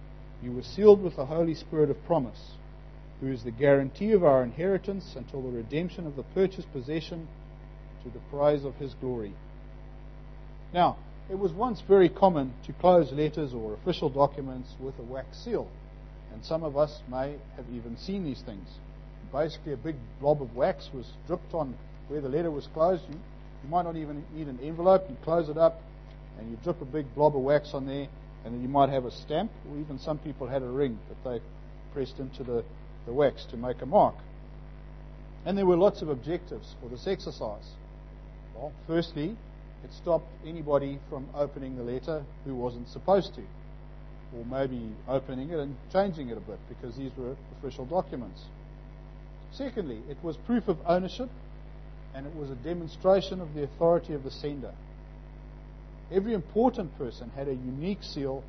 you 0.43 0.53
were 0.53 0.63
sealed 0.63 1.03
with 1.03 1.17
the 1.17 1.27
Holy 1.27 1.55
Spirit 1.55 1.91
of 1.91 2.07
promise, 2.07 2.53
who 3.21 3.33
is 3.33 3.45
the 3.45 3.51
guarantee 3.51 4.13
of 4.13 4.25
our 4.25 4.43
inheritance 4.43 5.15
until 5.17 5.43
the 5.43 5.57
redemption 5.57 6.07
of 6.07 6.17
the 6.17 6.23
purchased 6.23 6.71
possession 6.73 7.29
to 8.03 8.11
the 8.11 8.21
prize 8.31 8.65
of 8.65 8.75
his 8.77 8.95
glory. 8.95 9.33
Now, 10.73 10.97
it 11.31 11.39
was 11.39 11.53
once 11.53 11.81
very 11.81 12.09
common 12.09 12.53
to 12.67 12.73
close 12.75 13.13
letters 13.13 13.53
or 13.53 13.75
official 13.75 14.11
documents 14.11 14.75
with 14.79 14.99
a 14.99 15.03
wax 15.03 15.39
seal, 15.39 15.69
and 16.33 16.45
some 16.45 16.63
of 16.63 16.77
us 16.77 17.01
may 17.11 17.37
have 17.57 17.67
even 17.73 17.97
seen 17.97 18.25
these 18.25 18.43
things 18.43 18.69
basically 19.33 19.73
a 19.73 19.77
big 19.77 19.97
blob 20.21 20.41
of 20.41 20.55
wax 20.55 20.89
was 20.95 21.07
dripped 21.27 21.53
on 21.53 21.75
where 22.09 22.21
the 22.21 22.29
letter 22.29 22.51
was 22.51 22.67
closed. 22.69 23.03
You, 23.09 23.19
you 23.63 23.71
might 23.71 23.83
not 23.83 23.97
even 23.97 24.25
need 24.35 24.47
an 24.49 24.59
envelope. 24.63 25.05
You 25.09 25.17
close 25.25 25.49
it 25.49 25.59
up 25.59 25.81
and 26.39 26.51
you 26.51 26.57
drip 26.63 26.81
a 26.81 26.85
big 26.85 27.15
blob 27.15 27.37
of 27.37 27.43
wax 27.43 27.71
on 27.73 27.87
there, 27.87 28.09
and 28.45 28.55
then 28.55 28.63
you 28.63 28.69
might 28.69 28.91
have 28.91 29.07
a 29.07 29.11
stamp, 29.11 29.51
or 29.71 29.79
even 29.79 29.99
some 29.99 30.19
people 30.19 30.47
had 30.47 30.63
a 30.63 30.69
ring 30.69 30.99
that 31.09 31.29
they 31.29 31.43
pressed 31.95 32.19
into 32.19 32.45
the, 32.45 32.63
the 33.07 33.13
wax 33.13 33.45
to 33.47 33.57
make 33.57 33.81
a 33.83 33.87
mark. 33.87 34.17
And 35.45 35.57
there 35.57 35.67
were 35.67 35.77
lots 35.77 36.03
of 36.03 36.09
objectives 36.09 36.75
for 36.81 36.89
this 36.89 37.07
exercise. 37.07 37.71
Well, 38.55 38.73
firstly, 38.87 39.37
it 39.85 39.93
stopped 39.93 40.27
anybody 40.45 40.99
from 41.09 41.29
opening 41.35 41.77
the 41.77 41.85
letter 41.85 42.25
who 42.45 42.55
wasn't 42.55 42.89
supposed 42.89 43.35
to. 43.37 43.43
or 44.37 44.45
maybe 44.45 44.91
opening 45.09 45.51
it 45.51 45.59
and 45.59 45.77
changing 45.93 46.29
it 46.31 46.37
a 46.37 46.41
bit 46.41 46.59
because 46.69 46.97
these 46.97 47.13
were 47.17 47.37
official 47.59 47.87
documents. 47.87 48.43
Secondly, 49.53 50.01
it 50.11 50.17
was 50.23 50.37
proof 50.37 50.67
of 50.69 50.79
ownership 50.87 51.31
and 52.15 52.27
it 52.27 52.35
was 52.35 52.51
a 52.51 52.55
demonstration 52.57 53.41
of 53.41 53.55
the 53.55 53.63
authority 53.63 54.15
of 54.15 54.25
the 54.25 54.31
sender. 54.31 54.73
Every 56.11 56.35
important 56.35 56.97
person 56.99 57.31
had 57.37 57.49
a 57.49 57.55
unique 57.55 58.03
seal 58.03 58.43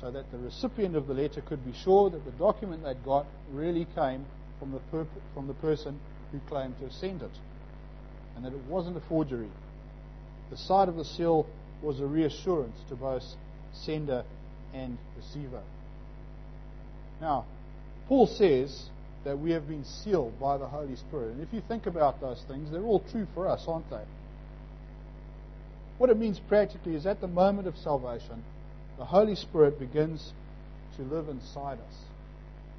so 0.00 0.10
that 0.10 0.30
the 0.30 0.38
recipient 0.38 0.94
of 0.94 1.06
the 1.06 1.14
letter 1.14 1.40
could 1.40 1.64
be 1.64 1.72
sure 1.72 2.10
that 2.10 2.24
the 2.24 2.30
document 2.32 2.84
they'd 2.84 3.04
got 3.04 3.26
really 3.52 3.86
came 3.94 4.24
from 4.58 4.72
the, 4.72 5.06
from 5.34 5.46
the 5.46 5.54
person 5.54 5.98
who 6.32 6.40
claimed 6.48 6.76
to 6.78 6.84
have 6.84 6.92
sent 6.92 7.22
it 7.22 7.30
and 8.34 8.44
that 8.44 8.52
it 8.52 8.64
wasn't 8.68 8.96
a 8.96 9.00
forgery. 9.00 9.48
The 10.50 10.56
sight 10.56 10.88
of 10.88 10.96
the 10.96 11.04
seal 11.04 11.46
was 11.82 12.00
a 12.00 12.06
reassurance 12.06 12.76
to 12.88 12.94
both 12.94 13.24
sender 13.72 14.24
and 14.74 14.98
receiver. 15.16 15.62
Now, 17.20 17.46
Paul 18.08 18.26
says 18.26 18.90
that 19.24 19.38
we 19.38 19.50
have 19.52 19.66
been 19.66 19.84
sealed 19.84 20.38
by 20.38 20.58
the 20.58 20.66
Holy 20.66 20.96
Spirit. 20.96 21.32
And 21.32 21.42
if 21.42 21.52
you 21.52 21.62
think 21.66 21.86
about 21.86 22.20
those 22.20 22.42
things, 22.46 22.70
they're 22.70 22.82
all 22.82 23.02
true 23.10 23.26
for 23.34 23.48
us, 23.48 23.64
aren't 23.66 23.88
they? 23.90 24.04
What 25.98 26.10
it 26.10 26.18
means 26.18 26.38
practically 26.38 26.94
is 26.94 27.06
at 27.06 27.20
the 27.20 27.26
moment 27.26 27.66
of 27.66 27.76
salvation, 27.78 28.44
the 28.98 29.04
Holy 29.04 29.34
Spirit 29.34 29.78
begins 29.78 30.32
to 30.96 31.02
live 31.02 31.28
inside 31.28 31.78
us. 31.78 31.94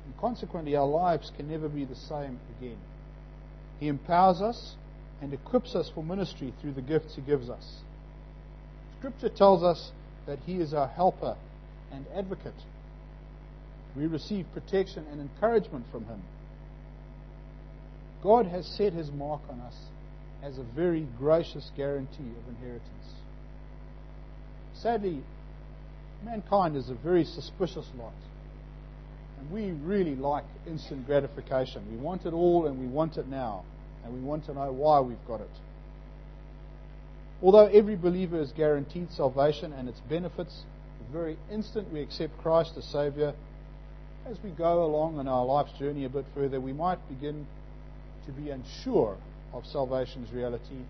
And 0.05 0.17
consequently, 0.17 0.75
our 0.75 0.87
lives 0.87 1.31
can 1.35 1.49
never 1.49 1.69
be 1.69 1.85
the 1.85 1.95
same 1.95 2.39
again. 2.57 2.77
He 3.79 3.87
empowers 3.87 4.41
us 4.41 4.75
and 5.21 5.33
equips 5.33 5.75
us 5.75 5.91
for 5.93 6.03
ministry 6.03 6.53
through 6.61 6.73
the 6.73 6.81
gifts 6.81 7.15
He 7.15 7.21
gives 7.21 7.49
us. 7.49 7.81
Scripture 8.99 9.29
tells 9.29 9.63
us 9.63 9.91
that 10.25 10.39
He 10.45 10.55
is 10.55 10.73
our 10.73 10.87
helper 10.87 11.35
and 11.91 12.05
advocate. 12.15 12.53
We 13.95 14.07
receive 14.07 14.45
protection 14.53 15.05
and 15.11 15.21
encouragement 15.21 15.85
from 15.91 16.05
Him. 16.05 16.21
God 18.23 18.47
has 18.47 18.65
set 18.65 18.93
His 18.93 19.11
mark 19.11 19.41
on 19.49 19.59
us 19.59 19.75
as 20.43 20.57
a 20.57 20.63
very 20.63 21.07
gracious 21.17 21.71
guarantee 21.75 22.31
of 22.39 22.55
inheritance. 22.55 22.83
Sadly, 24.75 25.23
mankind 26.23 26.75
is 26.75 26.89
a 26.89 26.95
very 26.95 27.23
suspicious 27.23 27.87
lot. 27.97 28.13
And 29.39 29.51
we 29.51 29.71
really 29.71 30.15
like 30.15 30.45
instant 30.65 31.05
gratification. 31.05 31.83
We 31.91 31.97
want 31.97 32.25
it 32.25 32.33
all 32.33 32.65
and 32.65 32.79
we 32.79 32.87
want 32.87 33.17
it 33.17 33.27
now. 33.27 33.63
And 34.03 34.13
we 34.13 34.21
want 34.21 34.45
to 34.45 34.53
know 34.53 34.71
why 34.71 34.99
we've 34.99 35.17
got 35.27 35.41
it. 35.41 35.49
Although 37.41 37.67
every 37.67 37.95
believer 37.95 38.39
is 38.39 38.51
guaranteed 38.51 39.11
salvation 39.11 39.73
and 39.73 39.87
its 39.87 39.99
benefits, 40.09 40.63
the 40.99 41.17
very 41.17 41.37
instant 41.51 41.91
we 41.93 42.01
accept 42.01 42.37
Christ 42.39 42.73
as 42.77 42.85
Saviour, 42.85 43.33
as 44.25 44.37
we 44.43 44.49
go 44.51 44.83
along 44.83 45.19
in 45.19 45.27
our 45.27 45.45
life's 45.45 45.77
journey 45.77 46.05
a 46.05 46.09
bit 46.09 46.25
further, 46.33 46.59
we 46.59 46.73
might 46.73 46.97
begin 47.07 47.45
to 48.25 48.31
be 48.31 48.49
unsure 48.49 49.17
of 49.53 49.65
salvation's 49.65 50.31
reality 50.33 50.81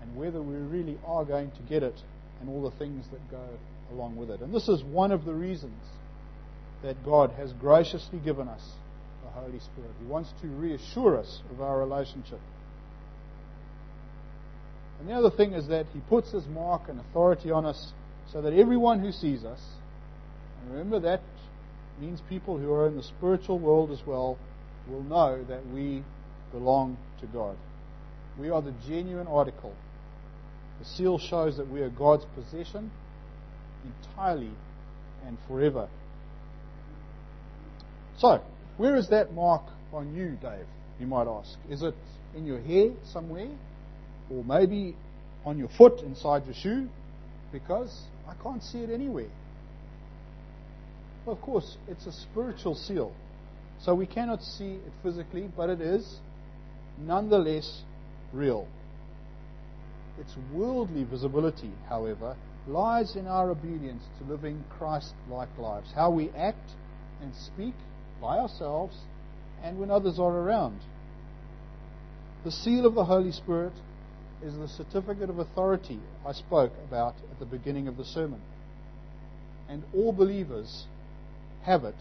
and 0.00 0.16
whether 0.16 0.42
we 0.42 0.56
really 0.56 0.98
are 1.06 1.24
going 1.24 1.50
to 1.52 1.62
get 1.68 1.82
it 1.82 1.94
and 2.40 2.48
all 2.48 2.68
the 2.68 2.76
things 2.76 3.04
that 3.12 3.30
go 3.30 3.46
along 3.92 4.16
with 4.16 4.30
it. 4.30 4.40
And 4.40 4.54
this 4.54 4.68
is 4.68 4.82
one 4.82 5.12
of 5.12 5.24
the 5.24 5.34
reasons 5.34 5.78
that 6.82 7.04
God 7.04 7.30
has 7.32 7.52
graciously 7.54 8.18
given 8.18 8.48
us 8.48 8.62
the 9.24 9.30
Holy 9.30 9.60
Spirit. 9.60 9.90
He 10.00 10.06
wants 10.06 10.30
to 10.42 10.48
reassure 10.48 11.18
us 11.18 11.40
of 11.50 11.60
our 11.60 11.78
relationship. 11.78 12.40
And 14.98 15.08
the 15.08 15.14
other 15.14 15.30
thing 15.30 15.52
is 15.52 15.68
that 15.68 15.86
He 15.92 16.00
puts 16.00 16.32
His 16.32 16.46
mark 16.46 16.82
and 16.88 17.00
authority 17.00 17.50
on 17.50 17.66
us 17.66 17.92
so 18.32 18.40
that 18.42 18.52
everyone 18.52 19.00
who 19.00 19.12
sees 19.12 19.44
us, 19.44 19.60
and 20.62 20.72
remember 20.72 21.00
that 21.00 21.20
means 22.00 22.20
people 22.28 22.58
who 22.58 22.72
are 22.72 22.86
in 22.86 22.96
the 22.96 23.02
spiritual 23.02 23.58
world 23.58 23.90
as 23.90 24.00
well, 24.06 24.38
will 24.88 25.02
know 25.02 25.42
that 25.44 25.66
we 25.68 26.02
belong 26.50 26.96
to 27.20 27.26
God. 27.26 27.56
We 28.38 28.50
are 28.50 28.62
the 28.62 28.74
genuine 28.88 29.26
article. 29.26 29.74
The 30.80 30.84
seal 30.84 31.18
shows 31.18 31.56
that 31.58 31.68
we 31.68 31.80
are 31.82 31.90
God's 31.90 32.24
possession 32.34 32.90
entirely 33.84 34.50
and 35.26 35.38
forever. 35.48 35.88
So, 38.18 38.40
where 38.76 38.96
is 38.96 39.08
that 39.08 39.32
mark 39.32 39.62
on 39.92 40.14
you, 40.14 40.38
Dave? 40.40 40.66
You 41.00 41.06
might 41.06 41.26
ask. 41.26 41.56
Is 41.68 41.82
it 41.82 41.94
in 42.36 42.46
your 42.46 42.60
hair 42.60 42.90
somewhere? 43.04 43.48
Or 44.30 44.44
maybe 44.44 44.96
on 45.44 45.58
your 45.58 45.68
foot 45.76 46.00
inside 46.00 46.44
your 46.46 46.54
shoe? 46.54 46.88
Because 47.52 48.02
I 48.28 48.34
can't 48.42 48.62
see 48.62 48.78
it 48.78 48.90
anywhere. 48.90 49.30
Well, 51.24 51.36
of 51.36 51.42
course, 51.42 51.76
it's 51.88 52.06
a 52.06 52.12
spiritual 52.12 52.74
seal. 52.74 53.12
So 53.80 53.94
we 53.94 54.06
cannot 54.06 54.42
see 54.42 54.74
it 54.74 54.92
physically, 55.02 55.50
but 55.56 55.68
it 55.70 55.80
is 55.80 56.18
nonetheless 56.98 57.82
real. 58.32 58.68
Its 60.20 60.34
worldly 60.52 61.04
visibility, 61.04 61.70
however, 61.88 62.36
lies 62.66 63.16
in 63.16 63.26
our 63.26 63.50
obedience 63.50 64.04
to 64.18 64.30
living 64.30 64.64
Christ 64.70 65.14
like 65.28 65.48
lives. 65.58 65.90
How 65.94 66.10
we 66.10 66.30
act 66.30 66.70
and 67.20 67.34
speak 67.34 67.74
by 68.20 68.38
ourselves 68.38 68.96
and 69.62 69.78
when 69.78 69.90
others 69.90 70.18
are 70.18 70.32
around. 70.32 70.80
The 72.44 72.50
seal 72.50 72.86
of 72.86 72.94
the 72.94 73.04
Holy 73.04 73.32
Spirit 73.32 73.72
is 74.42 74.54
the 74.56 74.68
certificate 74.68 75.30
of 75.30 75.38
authority 75.38 76.00
I 76.26 76.32
spoke 76.32 76.72
about 76.88 77.14
at 77.30 77.38
the 77.38 77.46
beginning 77.46 77.86
of 77.86 77.96
the 77.96 78.04
sermon. 78.04 78.40
And 79.68 79.84
all 79.94 80.12
believers 80.12 80.86
have 81.62 81.84
it, 81.84 81.94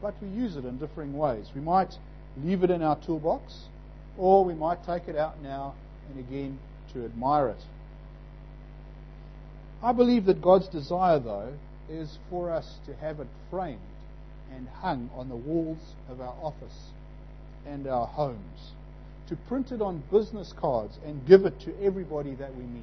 but 0.00 0.14
we 0.22 0.28
use 0.28 0.56
it 0.56 0.64
in 0.64 0.78
differing 0.78 1.16
ways. 1.16 1.50
We 1.54 1.60
might 1.60 1.94
leave 2.42 2.62
it 2.62 2.70
in 2.70 2.82
our 2.82 2.98
toolbox, 3.04 3.64
or 4.16 4.44
we 4.44 4.54
might 4.54 4.84
take 4.84 5.08
it 5.08 5.16
out 5.16 5.42
now 5.42 5.74
and 6.08 6.18
again 6.18 6.58
to 6.94 7.04
admire 7.04 7.48
it. 7.48 7.62
I 9.82 9.92
believe 9.92 10.24
that 10.26 10.42
God's 10.42 10.68
desire, 10.68 11.20
though, 11.20 11.52
is 11.88 12.18
for 12.30 12.50
us 12.50 12.78
to 12.86 12.94
have 12.96 13.20
it 13.20 13.28
framed 13.50 13.80
and 14.52 14.68
hung 14.68 15.08
on 15.14 15.28
the 15.28 15.36
walls 15.36 15.94
of 16.08 16.20
our 16.20 16.34
office 16.42 16.90
and 17.66 17.86
our 17.86 18.06
homes, 18.06 18.72
to 19.28 19.36
print 19.48 19.70
it 19.70 19.80
on 19.80 20.02
business 20.10 20.52
cards 20.58 20.98
and 21.04 21.26
give 21.26 21.44
it 21.44 21.60
to 21.60 21.82
everybody 21.82 22.34
that 22.34 22.56
we 22.56 22.64
meet, 22.64 22.82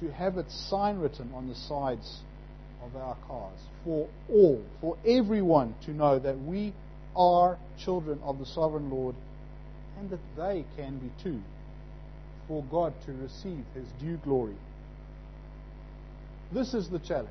to 0.00 0.10
have 0.12 0.38
it 0.38 0.50
sign 0.50 0.98
written 0.98 1.30
on 1.34 1.48
the 1.48 1.54
sides 1.54 2.20
of 2.82 2.96
our 2.96 3.16
cars, 3.26 3.58
for 3.84 4.08
all, 4.30 4.62
for 4.80 4.96
everyone 5.06 5.74
to 5.84 5.90
know 5.90 6.18
that 6.18 6.38
we 6.40 6.72
are 7.16 7.58
children 7.82 8.18
of 8.22 8.38
the 8.38 8.46
sovereign 8.46 8.90
Lord 8.90 9.14
and 9.98 10.08
that 10.10 10.20
they 10.36 10.64
can 10.76 10.98
be 10.98 11.10
too, 11.22 11.40
for 12.48 12.64
God 12.70 12.94
to 13.06 13.12
receive 13.12 13.64
his 13.74 13.86
due 14.00 14.16
glory. 14.18 14.56
This 16.54 16.72
is 16.72 16.88
the 16.88 17.00
challenge. 17.00 17.28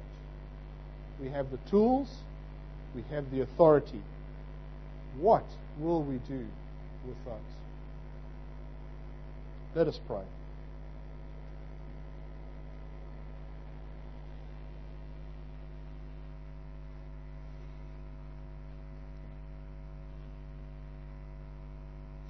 We 1.21 1.29
have 1.29 1.49
the 1.49 1.57
tools, 1.69 2.09
we 2.93 3.03
have 3.09 3.31
the 3.31 3.39
authority. 3.39 4.01
What 5.17 5.45
will 5.79 6.03
we 6.03 6.17
do 6.27 6.45
with 7.07 7.15
those? 7.23 7.37
Let 9.75 9.87
us 9.87 9.97
pray. 10.05 10.23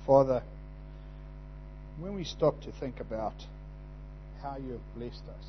Father, 0.06 0.43
when 1.99 2.13
we 2.13 2.23
stop 2.23 2.62
to 2.62 2.71
think 2.71 2.99
about 2.99 3.34
how 4.43 4.58
you 4.58 4.73
have 4.73 4.95
blessed 4.95 5.23
us, 5.27 5.45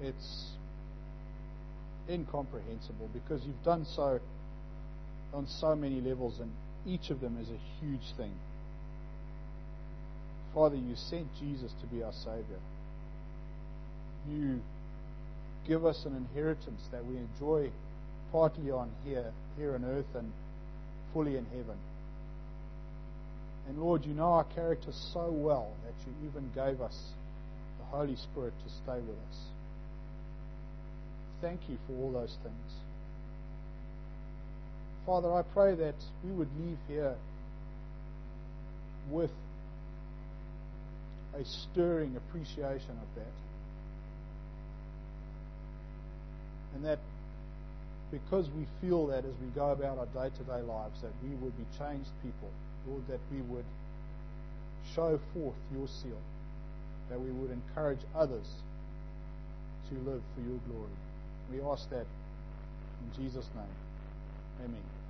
it's 0.00 0.50
incomprehensible 2.08 3.08
because 3.12 3.42
you've 3.44 3.64
done 3.64 3.86
so 3.86 4.20
on 5.32 5.46
so 5.48 5.74
many 5.74 6.00
levels, 6.00 6.38
and 6.38 6.50
each 6.86 7.10
of 7.10 7.20
them 7.20 7.38
is 7.40 7.48
a 7.48 7.84
huge 7.84 8.14
thing. 8.16 8.32
Father, 10.54 10.76
you 10.76 10.94
sent 10.94 11.26
Jesus 11.40 11.72
to 11.80 11.86
be 11.88 12.02
our 12.02 12.12
Savior. 12.12 12.60
You 14.30 14.60
give 15.66 15.84
us 15.84 16.04
an 16.06 16.14
inheritance 16.16 16.80
that 16.92 17.04
we 17.04 17.16
enjoy 17.16 17.70
partly 18.30 18.70
on 18.70 18.90
here, 19.04 19.32
here 19.56 19.74
on 19.74 19.84
earth, 19.84 20.14
and 20.14 20.32
fully 21.12 21.36
in 21.36 21.44
heaven. 21.46 21.76
And 23.68 23.78
Lord, 23.78 24.04
you 24.04 24.14
know 24.14 24.32
our 24.32 24.44
character 24.44 24.92
so 25.12 25.30
well 25.30 25.72
that 25.84 25.94
you 26.06 26.28
even 26.28 26.50
gave 26.54 26.80
us 26.80 26.96
the 27.78 27.84
Holy 27.86 28.16
Spirit 28.16 28.52
to 28.64 28.70
stay 28.84 29.00
with 29.00 29.16
us. 29.30 29.53
Thank 31.44 31.60
you 31.68 31.76
for 31.86 31.92
all 32.02 32.10
those 32.10 32.34
things. 32.42 32.72
Father, 35.04 35.30
I 35.30 35.42
pray 35.42 35.74
that 35.74 35.94
we 36.24 36.32
would 36.32 36.48
leave 36.58 36.78
here 36.88 37.14
with 39.10 39.30
a 41.38 41.44
stirring 41.44 42.16
appreciation 42.16 42.92
of 42.92 43.14
that. 43.16 43.34
And 46.74 46.84
that 46.86 46.98
because 48.10 48.48
we 48.56 48.66
feel 48.80 49.08
that 49.08 49.26
as 49.26 49.34
we 49.42 49.48
go 49.54 49.72
about 49.72 49.98
our 49.98 50.06
day 50.06 50.34
to 50.38 50.44
day 50.44 50.62
lives, 50.62 51.02
that 51.02 51.12
we 51.22 51.28
would 51.42 51.54
be 51.58 51.66
changed 51.78 52.08
people. 52.22 52.48
Lord, 52.88 53.06
that 53.08 53.20
we 53.30 53.42
would 53.54 53.66
show 54.94 55.20
forth 55.34 55.56
your 55.76 55.88
seal, 55.88 56.22
that 57.10 57.20
we 57.20 57.30
would 57.32 57.50
encourage 57.50 58.00
others 58.16 58.46
to 59.90 59.94
live 60.10 60.22
for 60.34 60.40
your 60.40 60.58
glory. 60.70 61.03
We 61.52 61.60
ask 61.62 61.88
that 61.90 62.06
in 63.02 63.22
Jesus' 63.24 63.48
name. 63.54 63.64
Amen. 64.64 65.03